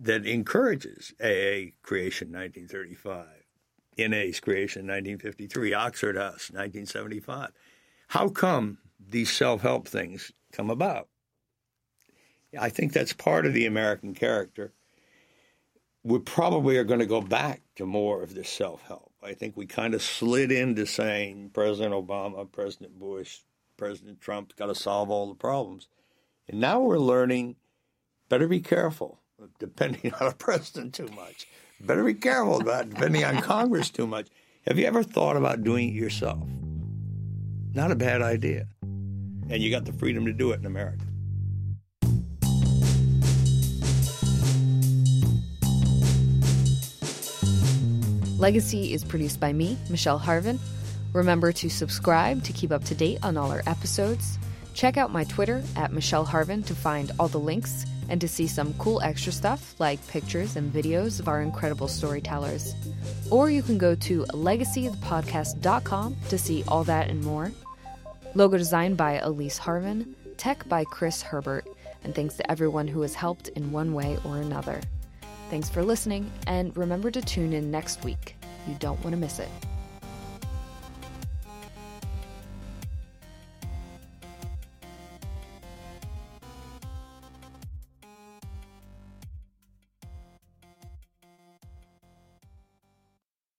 that 0.00 0.26
encourages 0.26 1.12
AA 1.20 1.74
creation 1.82 2.32
1935, 2.32 3.26
NA's 3.98 4.40
creation 4.40 4.82
1953, 4.82 5.74
Oxford 5.74 6.16
House 6.16 6.50
1975. 6.50 7.52
How 8.08 8.28
come 8.28 8.78
these 9.10 9.30
self 9.30 9.62
help 9.62 9.88
things 9.88 10.32
come 10.52 10.70
about? 10.70 11.08
I 12.58 12.68
think 12.68 12.92
that's 12.92 13.12
part 13.12 13.46
of 13.46 13.52
the 13.52 13.66
American 13.66 14.14
character. 14.14 14.72
We 16.02 16.18
probably 16.20 16.78
are 16.78 16.84
going 16.84 17.00
to 17.00 17.06
go 17.06 17.20
back 17.20 17.60
to 17.76 17.84
more 17.84 18.22
of 18.22 18.34
this 18.34 18.48
self 18.48 18.82
help. 18.82 19.12
I 19.22 19.34
think 19.34 19.56
we 19.56 19.66
kind 19.66 19.94
of 19.94 20.02
slid 20.02 20.52
into 20.52 20.86
saying 20.86 21.50
President 21.52 21.92
Obama, 21.92 22.50
President 22.50 22.98
Bush, 22.98 23.40
President 23.76 24.20
Trump's 24.20 24.54
got 24.54 24.66
to 24.66 24.74
solve 24.74 25.10
all 25.10 25.28
the 25.28 25.34
problems. 25.34 25.88
And 26.48 26.60
now 26.60 26.80
we're 26.80 26.98
learning 26.98 27.56
better 28.28 28.48
be 28.48 28.60
careful 28.60 29.20
depending 29.58 30.12
on 30.20 30.28
a 30.28 30.34
president 30.34 30.94
too 30.94 31.08
much. 31.08 31.46
Better 31.80 32.04
be 32.04 32.14
careful 32.14 32.60
about 32.60 32.90
depending 32.90 33.24
on 33.24 33.40
Congress 33.40 33.90
too 33.90 34.06
much. 34.06 34.28
Have 34.66 34.78
you 34.78 34.86
ever 34.86 35.02
thought 35.02 35.36
about 35.36 35.62
doing 35.62 35.90
it 35.90 35.94
yourself? 35.94 36.46
Not 37.72 37.90
a 37.90 37.96
bad 37.96 38.22
idea. 38.22 38.68
And 39.50 39.62
you 39.62 39.70
got 39.70 39.84
the 39.84 39.92
freedom 39.92 40.26
to 40.26 40.32
do 40.32 40.52
it 40.52 40.60
in 40.60 40.66
America. 40.66 41.04
Legacy 48.38 48.92
is 48.92 49.04
produced 49.04 49.40
by 49.40 49.52
me, 49.52 49.76
Michelle 49.90 50.20
Harvin. 50.20 50.60
Remember 51.12 51.50
to 51.50 51.68
subscribe 51.68 52.44
to 52.44 52.52
keep 52.52 52.70
up 52.70 52.84
to 52.84 52.94
date 52.94 53.18
on 53.24 53.36
all 53.36 53.50
our 53.50 53.62
episodes. 53.66 54.38
Check 54.74 54.96
out 54.96 55.10
my 55.10 55.24
Twitter 55.24 55.60
at 55.74 55.92
Michelle 55.92 56.24
Harvin 56.24 56.64
to 56.66 56.74
find 56.74 57.10
all 57.18 57.26
the 57.26 57.40
links 57.40 57.84
and 58.08 58.20
to 58.20 58.28
see 58.28 58.46
some 58.46 58.74
cool 58.74 59.02
extra 59.02 59.32
stuff 59.32 59.74
like 59.80 60.06
pictures 60.06 60.54
and 60.54 60.72
videos 60.72 61.18
of 61.18 61.26
our 61.26 61.42
incredible 61.42 61.88
storytellers. 61.88 62.74
Or 63.30 63.50
you 63.50 63.62
can 63.62 63.76
go 63.76 63.96
to 63.96 64.24
legacythepodcast.com 64.26 66.16
to 66.28 66.38
see 66.38 66.64
all 66.68 66.84
that 66.84 67.10
and 67.10 67.24
more. 67.24 67.50
Logo 68.34 68.58
design 68.58 68.94
by 68.94 69.14
Elise 69.14 69.58
Harvin, 69.58 70.14
tech 70.36 70.68
by 70.68 70.84
Chris 70.84 71.22
Herbert, 71.22 71.66
and 72.04 72.14
thanks 72.14 72.36
to 72.36 72.50
everyone 72.50 72.86
who 72.86 73.00
has 73.00 73.14
helped 73.14 73.48
in 73.48 73.72
one 73.72 73.94
way 73.94 74.18
or 74.24 74.36
another. 74.36 74.80
Thanks 75.50 75.68
for 75.68 75.82
listening, 75.82 76.30
and 76.46 76.76
remember 76.76 77.10
to 77.10 77.22
tune 77.22 77.52
in 77.52 77.70
next 77.70 78.04
week. 78.04 78.36
You 78.68 78.76
don't 78.78 79.02
want 79.02 79.12
to 79.12 79.16
miss 79.16 79.38
it. 79.38 79.48